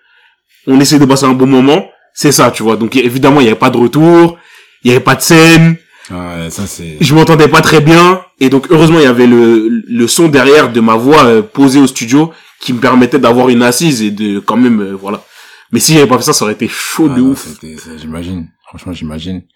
[0.66, 1.84] On essaie de passer un bon moment.
[2.14, 2.76] C'est ça tu vois.
[2.76, 4.38] Donc évidemment il y avait pas de retour.
[4.84, 5.76] Il y avait pas de scène
[6.10, 6.98] ouais, ça c'est...
[7.00, 10.72] je m'entendais pas très bien et donc heureusement il y avait le le son derrière
[10.72, 14.38] de ma voix euh, posée au studio qui me permettait d'avoir une assise et de
[14.40, 15.24] quand même euh, voilà
[15.72, 17.48] mais si j'avais pas fait ça ça aurait été chaud Ah de non, ouf
[17.96, 18.48] J'imagine.
[18.66, 19.46] Franchement, j'imagine.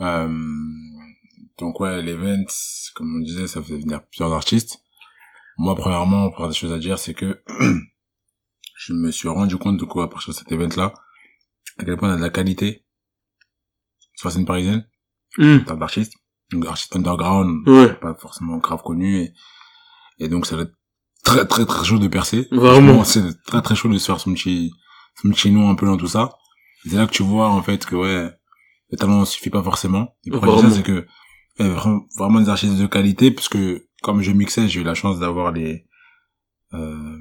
[0.00, 0.28] Euh,
[1.58, 2.44] donc ouais, l'event,
[2.94, 4.78] comme on disait, ça faisait venir plusieurs artistes.
[5.58, 7.42] Moi, premièrement, première des choses à dire, c'est que
[8.76, 10.94] je me suis rendu compte de quoi à partir de cet event-là,
[11.78, 12.84] à quel point on a de la qualité
[14.14, 14.86] sur la scène parisienne,
[15.36, 16.14] Termes d'artistes.
[16.66, 19.32] Artistes underground, ouais pas forcément grave connus, et,
[20.20, 20.74] et donc ça va être
[21.24, 22.46] très très très chaud de percer.
[22.52, 23.02] Vraiment.
[23.04, 24.70] C'est très très chaud de se faire son petit,
[25.20, 26.32] son petit nom un peu dans tout ça.
[26.84, 28.30] C'est là que tu vois, en fait, que ouais,
[28.92, 30.14] le talent suffit pas forcément.
[30.24, 31.04] Et pourquoi ça, c'est que,
[31.58, 31.68] ouais,
[32.16, 35.50] vraiment, des artistes de qualité, parce que, comme je mixais, j'ai eu la chance d'avoir
[35.50, 35.84] les,
[36.74, 37.16] euh,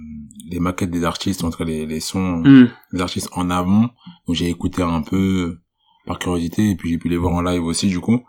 [0.52, 2.70] les maquettes des artistes, en tout cas les, les sons Hum.
[2.94, 3.90] des artistes en avant.
[4.28, 5.58] Donc j'ai écouté un peu
[6.06, 8.22] par curiosité, et puis j'ai pu les voir en live aussi, du coup.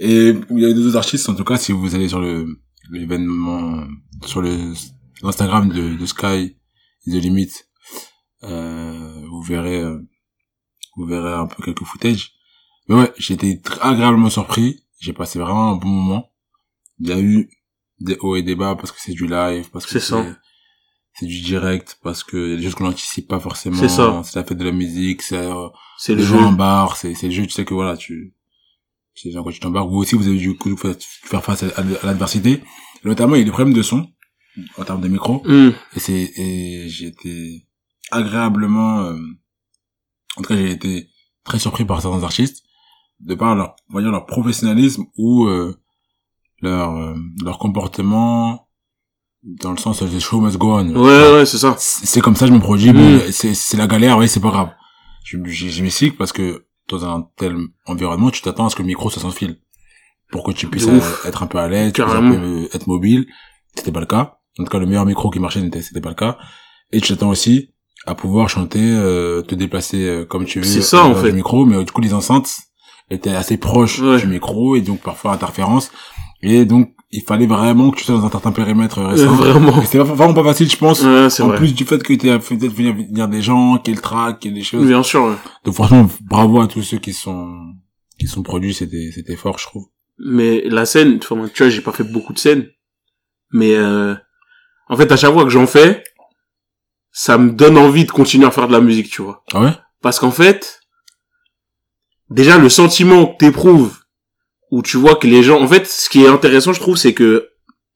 [0.00, 2.60] Et il y a deux autres artistes, en tout cas, si vous allez sur le,
[2.90, 3.84] l'événement,
[4.26, 4.72] sur le,
[5.22, 6.56] l'Instagram de, de Sky,
[7.06, 7.67] The Limit,
[8.42, 9.98] vous verrez, euh,
[10.96, 12.32] vous verrez un peu quelques footage.
[12.88, 13.12] Mais ouais,
[13.62, 14.84] très agréablement surpris.
[15.00, 16.30] J'ai passé vraiment un bon moment.
[17.00, 17.50] Il y a eu
[18.00, 20.34] des hauts et des bas parce que c'est du live, parce que C'est
[21.14, 23.76] c'est du direct, parce que il y a des choses qu'on n'anticipe pas forcément.
[23.76, 24.22] C'est ça.
[24.24, 25.66] C'est la fête de la musique, c'est, euh,
[25.98, 26.36] C'est le jeu.
[26.38, 28.34] en bar, c'est, c'est le jeu, tu sais que voilà, tu,
[29.16, 32.62] c'est quand tu t'embarques, vous aussi, vous avez du coup faire face à, à l'adversité.
[33.04, 34.08] Notamment, il y a des problèmes de son,
[34.76, 35.42] en termes de micro.
[35.44, 35.74] Hum.
[35.96, 37.67] Et c'est, et été
[38.10, 39.16] agréablement, euh,
[40.36, 41.08] en tout cas, j'ai été
[41.44, 42.64] très surpris par certains artistes,
[43.20, 45.74] de par leur, on va dire, leur professionnalisme ou, euh,
[46.60, 48.68] leur, euh, leur comportement,
[49.42, 50.88] dans le sens, the show must go on.
[50.96, 51.74] Ouais, ouais, c'est ça.
[51.78, 52.96] C'est comme ça, je me produis, Mm.
[52.96, 54.70] bon, c'est, c'est la galère, oui, c'est pas grave.
[55.24, 58.86] Je, je, m'explique parce que dans un tel environnement, tu t'attends à ce que le
[58.88, 59.60] micro soit sans fil.
[60.30, 61.24] Pour que tu puisses ouf.
[61.24, 61.92] euh, être un peu à l'aise,
[62.34, 63.26] euh, être mobile.
[63.74, 64.38] C'était pas le cas.
[64.58, 66.36] En tout cas, le meilleur micro qui marchait, n'était- c'était pas le cas.
[66.92, 67.72] Et tu t'attends aussi
[68.06, 70.64] à pouvoir chanter, euh, te déplacer euh, comme tu veux.
[70.66, 71.28] C'est ça, euh, en fait.
[71.28, 72.50] le micro, mais euh, du coup, les enceintes
[73.10, 74.18] étaient assez proches Ouais.
[74.18, 75.90] du micro et donc parfois interférence.
[76.42, 79.34] Et donc, il fallait vraiment que tu sois dans un certain périmètre Euh, restreint.
[79.34, 79.82] vraiment.
[79.82, 81.02] C'était vraiment pas facile, je pense.
[81.02, 81.56] Ouais, c'est en vrai.
[81.56, 84.52] plus du fait que tu as fait peut-être venir, venir des gens, qu'il track, qu'il
[84.52, 84.86] y ait des choses.
[84.86, 85.24] Bien sûr.
[85.24, 85.34] ouais.
[85.64, 87.48] Donc franchement, bravo à tous ceux qui sont,
[88.20, 89.86] qui sont produits, c'était, c'était fort, je trouve.
[90.18, 92.66] Mais la scène, tu vois, j'ai pas fait beaucoup de scènes.
[93.52, 94.14] Mais, euh,
[94.88, 96.02] en fait, à chaque fois que j'en fais,
[97.20, 99.42] ça me donne envie de continuer à faire de la musique, tu vois.
[99.52, 99.72] Ah ouais?
[100.02, 100.82] Parce qu'en fait,
[102.30, 103.98] déjà, le sentiment que t'éprouves,
[104.70, 107.14] où tu vois que les gens, en fait, ce qui est intéressant, je trouve, c'est
[107.14, 107.48] que,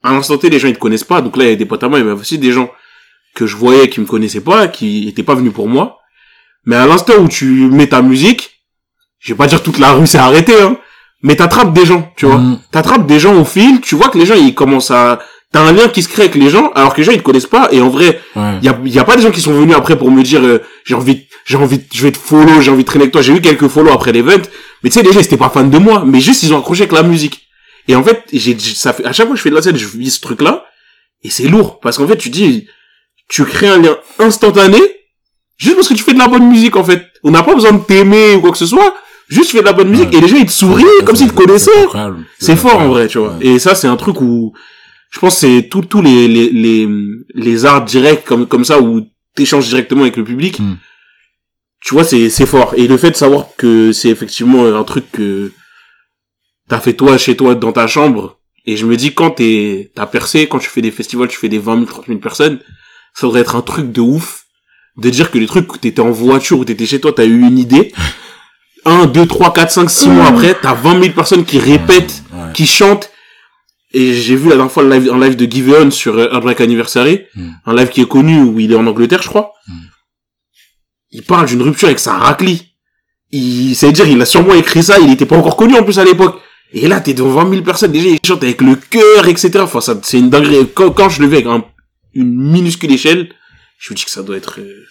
[0.02, 1.22] à l'instant T, les gens, ils te connaissent pas.
[1.22, 2.68] Donc là, il y a des potes à moi, il y avait aussi des gens
[3.36, 6.00] que je voyais qui me connaissaient pas, qui étaient pas venus pour moi.
[6.64, 8.64] Mais à l'instant où tu mets ta musique,
[9.20, 10.76] je vais pas dire toute la rue s'est arrêtée, hein,
[11.22, 12.38] mais t'attrapes des gens, tu vois.
[12.38, 12.58] Mhm.
[12.72, 15.20] T'attrapes des gens au fil, tu vois que les gens, ils commencent à,
[15.53, 17.22] t'as un lien qui se crée avec les gens, alors que les gens, ils te
[17.22, 18.59] connaissent pas, et en vrai, Ouais.
[18.62, 20.42] il y a, y a pas des gens qui sont venus après pour me dire,
[20.42, 23.20] euh, j'ai envie, j'ai envie, je vais te follow, j'ai envie de traîner avec toi.
[23.22, 24.42] J'ai eu quelques follow après l'event,
[24.82, 26.59] mais tu sais, les gens, ils étaient pas fans de moi, mais juste, ils ont
[26.59, 27.42] accroché avec la musique.
[27.88, 29.76] Et en fait, j'ai, ça fait, à chaque fois que je fais de la scène,
[29.76, 30.64] je vis ce truc-là,
[31.22, 32.66] et c'est lourd, parce qu'en fait, tu dis,
[33.28, 34.78] tu crées un lien instantané,
[35.59, 37.03] juste parce que tu fais de la bonne musique, en fait.
[37.24, 38.94] On n'a pas besoin de t'aimer ou quoi que ce soit,
[39.28, 40.18] juste tu fais de la bonne musique, Ouais.
[40.18, 41.70] et les gens, ils te sourient comme s'ils te connaissaient.
[42.38, 43.30] C'est fort en vrai, tu vois.
[43.34, 43.46] Ouais.
[43.46, 44.53] Et ça, c'est un truc où
[45.12, 46.88] je pense que c'est tous tous les les les
[47.34, 50.58] les arts directs comme comme ça où t'échanges directement avec le public.
[50.58, 50.76] Mm.
[51.84, 52.74] Tu vois, c'est c'est fort.
[52.76, 55.52] Et le fait de savoir que c'est effectivement un truc que
[56.68, 58.38] t'as fait toi chez toi dans ta chambre.
[58.64, 61.48] Et je me dis quand t'es t'as percé, quand tu fais des festivals, tu fais
[61.48, 62.60] des 20 000, 30 000 personnes,
[63.14, 64.44] ça devrait être un truc de ouf
[64.96, 67.40] de dire que les trucs où t'étais en voiture ou t'étais chez toi, t'as eu
[67.40, 67.92] une idée.
[68.84, 72.52] 1, 2, 3, 4, 5, 6 mois après, t'as 20 000 personnes qui répètent Ouais.
[72.54, 73.10] qui chante
[73.93, 76.45] et j'ai vu la dernière fois le live, un live de Giveon sur euh, Hard
[76.45, 77.49] Rock Anniversary, Mm.
[77.66, 79.53] un live qui est connu où il est en Angleterre, je crois.
[79.68, 79.72] Mm.
[81.12, 82.74] Il parle d'une rupture avec sa raclie.
[83.30, 85.84] Il, ça veut dire, il a sûrement écrit ça, il était pas encore connu en
[85.84, 86.40] plus à l'époque.
[86.74, 89.51] Et là, t'es devant 20 000 personnes, déjà, il chante avec le cœur, etc.
[89.61, 90.68] Enfin, ça, c'est une dinguerie.
[90.74, 91.64] Quand, quand je le vis avec un-
[92.14, 93.30] une minuscule échelle,
[93.78, 94.84] je me dis que ça doit être euh,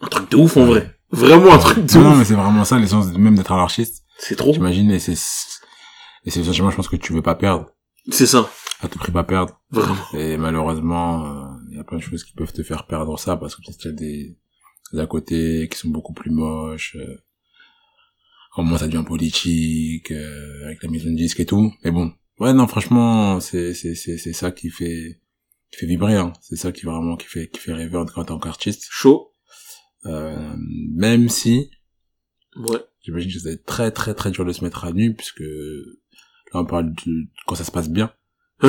[0.00, 0.96] un truc de ouf en vrai.
[1.12, 2.18] Vraiment un truc de Non, non, ouf.
[2.18, 4.02] mais c'est vraiment ça, l'essence même d'être anarchiste.
[4.18, 4.52] C'est trop.
[4.52, 7.66] T'imagines, et c'est, et c'est sentiment, je pense, que tu veux pas perdre.
[8.10, 8.50] C'est ça.
[8.80, 9.60] À tout prix pas perdre.
[9.70, 9.96] Vraiment.
[10.14, 13.54] Et malheureusement, il y a plein de choses qui peuvent te faire perdre ça, parce
[13.54, 14.36] que peut-être y a des,
[14.92, 17.22] des à côté qui sont beaucoup plus moches, euh,
[18.56, 21.72] au moins ça devient politique, euh, avec la maison de disque et tout.
[21.84, 22.12] Mais bon.
[22.38, 25.20] Ouais, non, franchement, c'est, c'est, c'est, c'est ça qui fait,
[25.70, 26.32] qui fait vibrer, hein.
[26.40, 28.86] C'est ça qui vraiment, qui fait, qui fait rêver en tant qu'artiste.
[28.90, 29.30] Chaud.
[30.06, 30.54] Euh,
[30.96, 31.70] même si,
[32.56, 32.80] Ouais.
[33.02, 35.44] j'imagine que ça va être très, très, très dur de se mettre à nu, puisque,
[36.54, 38.10] là, on parle de, quand ça se passe bien.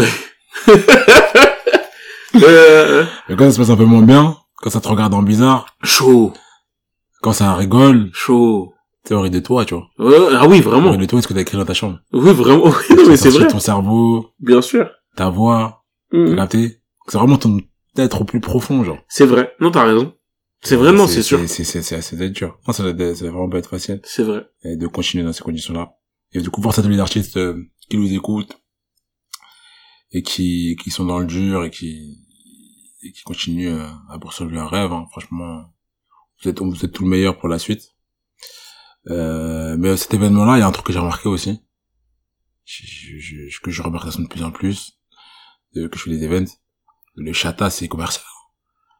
[2.35, 5.21] Euh, Mais quand ça se passe un peu moins bien, quand ça te regarde en
[5.21, 6.33] bizarre, chaud.
[7.21, 8.73] quand ça rigole, Chaud.
[9.05, 9.87] théorie de toi, tu vois.
[9.99, 10.89] Ouais, ah oui, vraiment.
[10.89, 11.99] Théorie de toi, est-ce que t'as écrit dans ta chambre?
[12.11, 12.63] Oui, vraiment.
[12.89, 13.47] Oui, non, mais c'est vrai.
[13.47, 14.89] Ton cerveau, Bien sûr.
[15.15, 16.79] ta voix, capté?
[17.07, 17.59] C'est vraiment ton
[17.97, 18.97] être au plus profond, genre.
[19.07, 19.53] C'est vrai.
[19.59, 20.13] Non, t'as raison.
[20.61, 21.39] C'est vrai, non, c'est sûr.
[21.45, 22.57] C'est, c'est dur.
[22.67, 23.99] Non, ça doit, ça va vraiment pas être facile.
[24.05, 24.47] C'est vrai.
[24.63, 25.91] Et de continuer dans ces conditions-là.
[26.33, 28.57] Et du coup, force à tous les artistes euh, qui nous écoutent
[30.11, 32.17] et qui, qui sont dans le dur et qui,
[33.03, 34.91] et qui continuent euh, à poursuivre leur rêve.
[34.91, 35.05] hein.
[35.11, 35.63] Franchement,
[36.41, 37.83] vous êtes, vous êtes tout le meilleur pour la suite.
[39.09, 41.59] Euh, mais cet événement-là, il y a un truc que j'ai remarqué aussi,
[42.63, 44.93] je, je, je- que je remarque ça de plus en plus,
[45.75, 46.49] euh, que je fais des events.
[47.15, 48.23] Le chata, c'est commercial.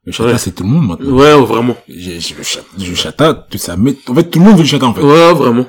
[0.04, 0.38] Le chata, Ouais.
[0.38, 1.10] c'est tout le monde maintenant.
[1.16, 1.78] Ouais, vraiment.
[1.88, 4.86] J'ai, j'ai le chata, chata, ça met, en fait, tout le monde veut le chata,
[4.88, 5.02] en fait.
[5.02, 5.66] Ouais, vraiment.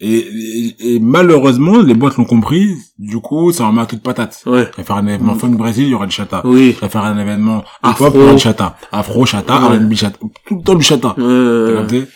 [0.00, 2.76] Et, et, et malheureusement, les boîtes l'ont compris.
[2.98, 4.42] Du coup, ça en met à toute patate.
[4.46, 4.70] Ouais.
[4.74, 5.38] On va faire un événement Mm.
[5.40, 6.40] funk Brésil, il y aura du chata.
[6.44, 6.76] Oui.
[6.80, 8.04] On va faire un événement Afro.
[8.06, 8.76] hip-hop, il y aura du chata.
[8.92, 9.76] Afro, chata, Ouais.
[9.78, 10.18] R&B, chata.
[10.46, 11.14] Tout le temps du chata.
[11.16, 12.06] T'as Euh, capté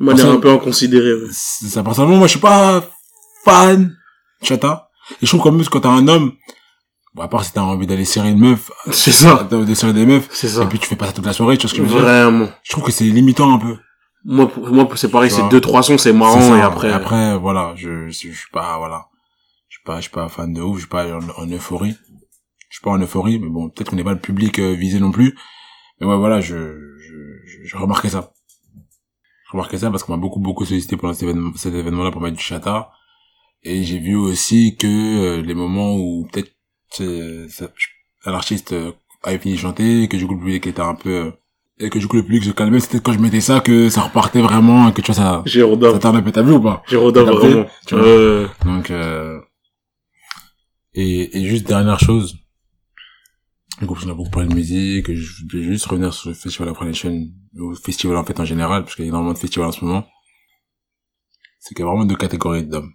[0.00, 1.12] manière un peu inconsidérée.
[1.12, 1.28] ouais.
[1.30, 1.82] C'est ça.
[1.82, 2.82] Personnellement, moi, je suis pas
[3.44, 3.94] fan
[4.42, 4.88] chata.
[5.20, 6.32] Et je trouve qu'en plus, quand t'as un homme,
[7.14, 9.46] bon, à part si t'as envie d'aller serrer une meuf, C'est ça.
[9.52, 10.66] envie de serrer des meufs, C'est et ça.
[10.66, 12.00] puis tu fais pas ça toute la soirée, tu vois ce que je veux dire?
[12.02, 12.48] Vraiment.
[12.62, 13.76] Je trouve que c'est limitant un peu.
[14.24, 16.92] Moi, pour moi, c'est pareil, c'est deux, trois sons, c'est marrant, et après.
[16.92, 19.06] après, voilà, je, je, je suis pas, voilà,
[19.68, 21.96] je suis pas, je suis pas fan de ouf, je suis pas en, en euphorie,
[22.68, 24.98] je suis pas en euphorie, mais bon, peut-être qu'on n'est pas le public euh, visé
[25.00, 25.36] non plus,
[26.00, 26.56] mais ouais, voilà, je,
[26.98, 28.32] je, je, remarquais ça,
[29.46, 32.20] je remarquais ça parce qu'on m'a beaucoup, beaucoup sollicité pendant cet événement, cet événement-là pour
[32.20, 32.90] mettre du chata,
[33.62, 34.86] et j'ai vu aussi que
[35.38, 36.52] euh, les moments où peut-être
[36.90, 37.70] c'est- ça-
[38.24, 38.92] un artiste euh,
[39.22, 41.30] avait fini de chanter, que du coup le public était un peu euh,
[41.80, 44.02] et que du coup le public se calmait, c'était quand je mettais ça que ça
[44.02, 45.98] repartait vraiment, et que tu vois ça, ça Gérodin.
[45.98, 46.82] t'en a t'as vu ou pas?
[46.88, 47.66] Gérodin, vraiment.
[47.86, 48.04] Tu vois?
[48.04, 49.40] Euh, Donc, euh...
[50.94, 52.36] et, et juste dernière chose,
[53.80, 56.68] du coup, on a beaucoup parlé de musique, je vais juste revenir sur le Festival
[56.70, 59.68] Afro Nation, ou festival en fait en général, parce qu'il y a énormément de festivals
[59.68, 60.06] en ce moment.
[61.60, 62.92] C'est qu'il y a vraiment deux catégories d'hommes.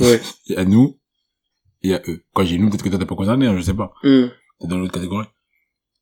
[0.00, 0.20] Ouais.
[0.46, 0.98] Il y a nous,
[1.82, 2.24] il y a eux.
[2.34, 3.92] Quand j'ai nous, peut-être que toi t'es pas concerné, hein, je sais pas.
[4.02, 4.30] Hum.
[4.60, 5.26] T'es dans l'autre catégorie.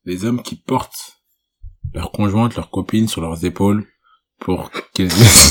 [0.05, 1.16] Les hommes qui portent
[1.93, 3.85] leurs conjointes, leurs copines sur leurs épaules
[4.39, 5.47] pour qu'elles aient,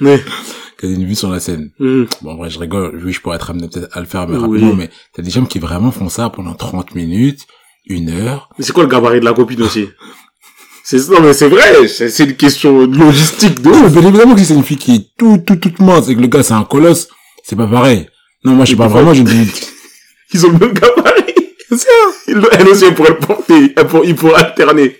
[0.78, 1.70] qu'elles aient une vue sur la scène.
[1.80, 2.06] Hum.
[2.22, 3.00] Bon, en vrai, je rigole.
[3.04, 4.42] Oui, je pourrais être amené peut-être à le faire, mais Oui.
[4.42, 7.46] rapidement, mais t'as des hommes qui vraiment font ça pendant 30 minutes,
[7.86, 8.48] une heure.
[8.58, 9.88] Mais c'est quoi le gabarit de la copine aussi
[10.86, 14.52] C'est non mais c'est vrai, c'est une question logistique de Non, bien évidemment que c'est
[14.52, 17.08] une fille qui est tout, tout, toute mince et que le gars c'est un colosse,
[17.42, 18.06] c'est pas pareil.
[18.44, 19.50] Non, moi je sais pas vraiment, je dis,
[20.34, 21.23] Ils ont le même gabarit.
[22.26, 24.96] Elle aussi elle pourrait le porter, elle pour, il pourrait alterner.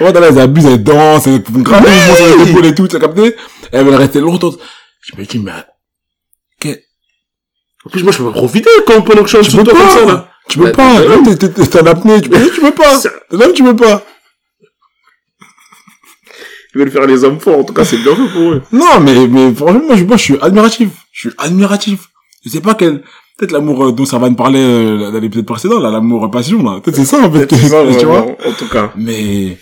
[0.00, 2.88] dans là, elles abusent, elles dansent, elles font grave mouvement sur les épaules et tout,
[2.88, 3.36] tu as capté?
[3.70, 4.52] Elles veulent rester longtemps.
[5.00, 5.52] Je me dis, mais,
[6.60, 6.78] que-
[7.84, 9.90] En plus moi je peux pas profiter quand pendant que je de peux toi comme
[9.90, 10.28] ça pas, là.
[10.48, 13.46] tu peux Bah, pas, là, t'es, t'es, en apnée, tu peux, tu peux pas, là,
[13.54, 14.04] tu peux pas.
[16.74, 18.62] Ils veulent faire les hommes forts, en tout cas c'est bien fait pour eux.
[18.72, 20.88] Non, mais, mais franchement, moi, je, moi, je suis admiratif.
[21.12, 22.08] Je suis admiratif.
[22.44, 23.02] Je sais pas quel,
[23.38, 26.62] peut-être l'amour euh, dont ça va me parler euh, dans l'épisode précédent, là, l'amour passion,
[26.62, 26.80] là.
[26.80, 28.22] Peut-être c'est ça, en fait, C'est ça, tu vois.
[28.22, 28.92] en tout cas.
[28.96, 29.58] Mais,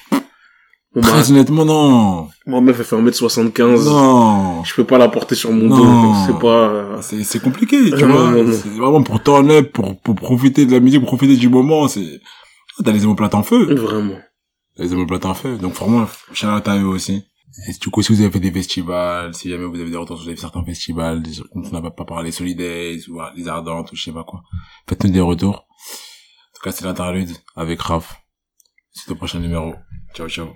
[0.92, 2.28] Bon, très bah, honnêtement, non.
[2.46, 3.84] Moi, meuf, elle fait 1m75.
[3.84, 4.64] Non.
[4.64, 6.12] Je peux pas la porter sur mon dos.
[6.26, 6.68] C'est pas...
[6.68, 8.52] euh, C'est, c'est compliqué, tu Non, vois.
[8.52, 11.86] C'est vraiment pour turn up, pour, pour profiter de la musique, pour profiter du moment,
[11.86, 12.20] c'est,
[12.84, 13.72] t'as les omoplates en feu.
[13.72, 14.16] Vraiment.
[14.76, 15.58] T'as les omoplates en feu.
[15.58, 17.22] Donc, vraiment, out à eux aussi.
[17.66, 20.20] Et du coup, si vous avez fait des festivals, si jamais vous avez des retours
[20.20, 23.96] sur certains festivals, des, dont on n'a pas parlé, Solidays, ou ah, les Ardentes, ou
[23.96, 24.42] je sais pas quoi,
[24.88, 25.56] faites-nous des retours.
[25.56, 28.22] En tout cas, c'est l'interlude avec Raph.
[28.92, 29.74] C'est au prochain numéro.
[30.14, 30.48] Ciao, ciao.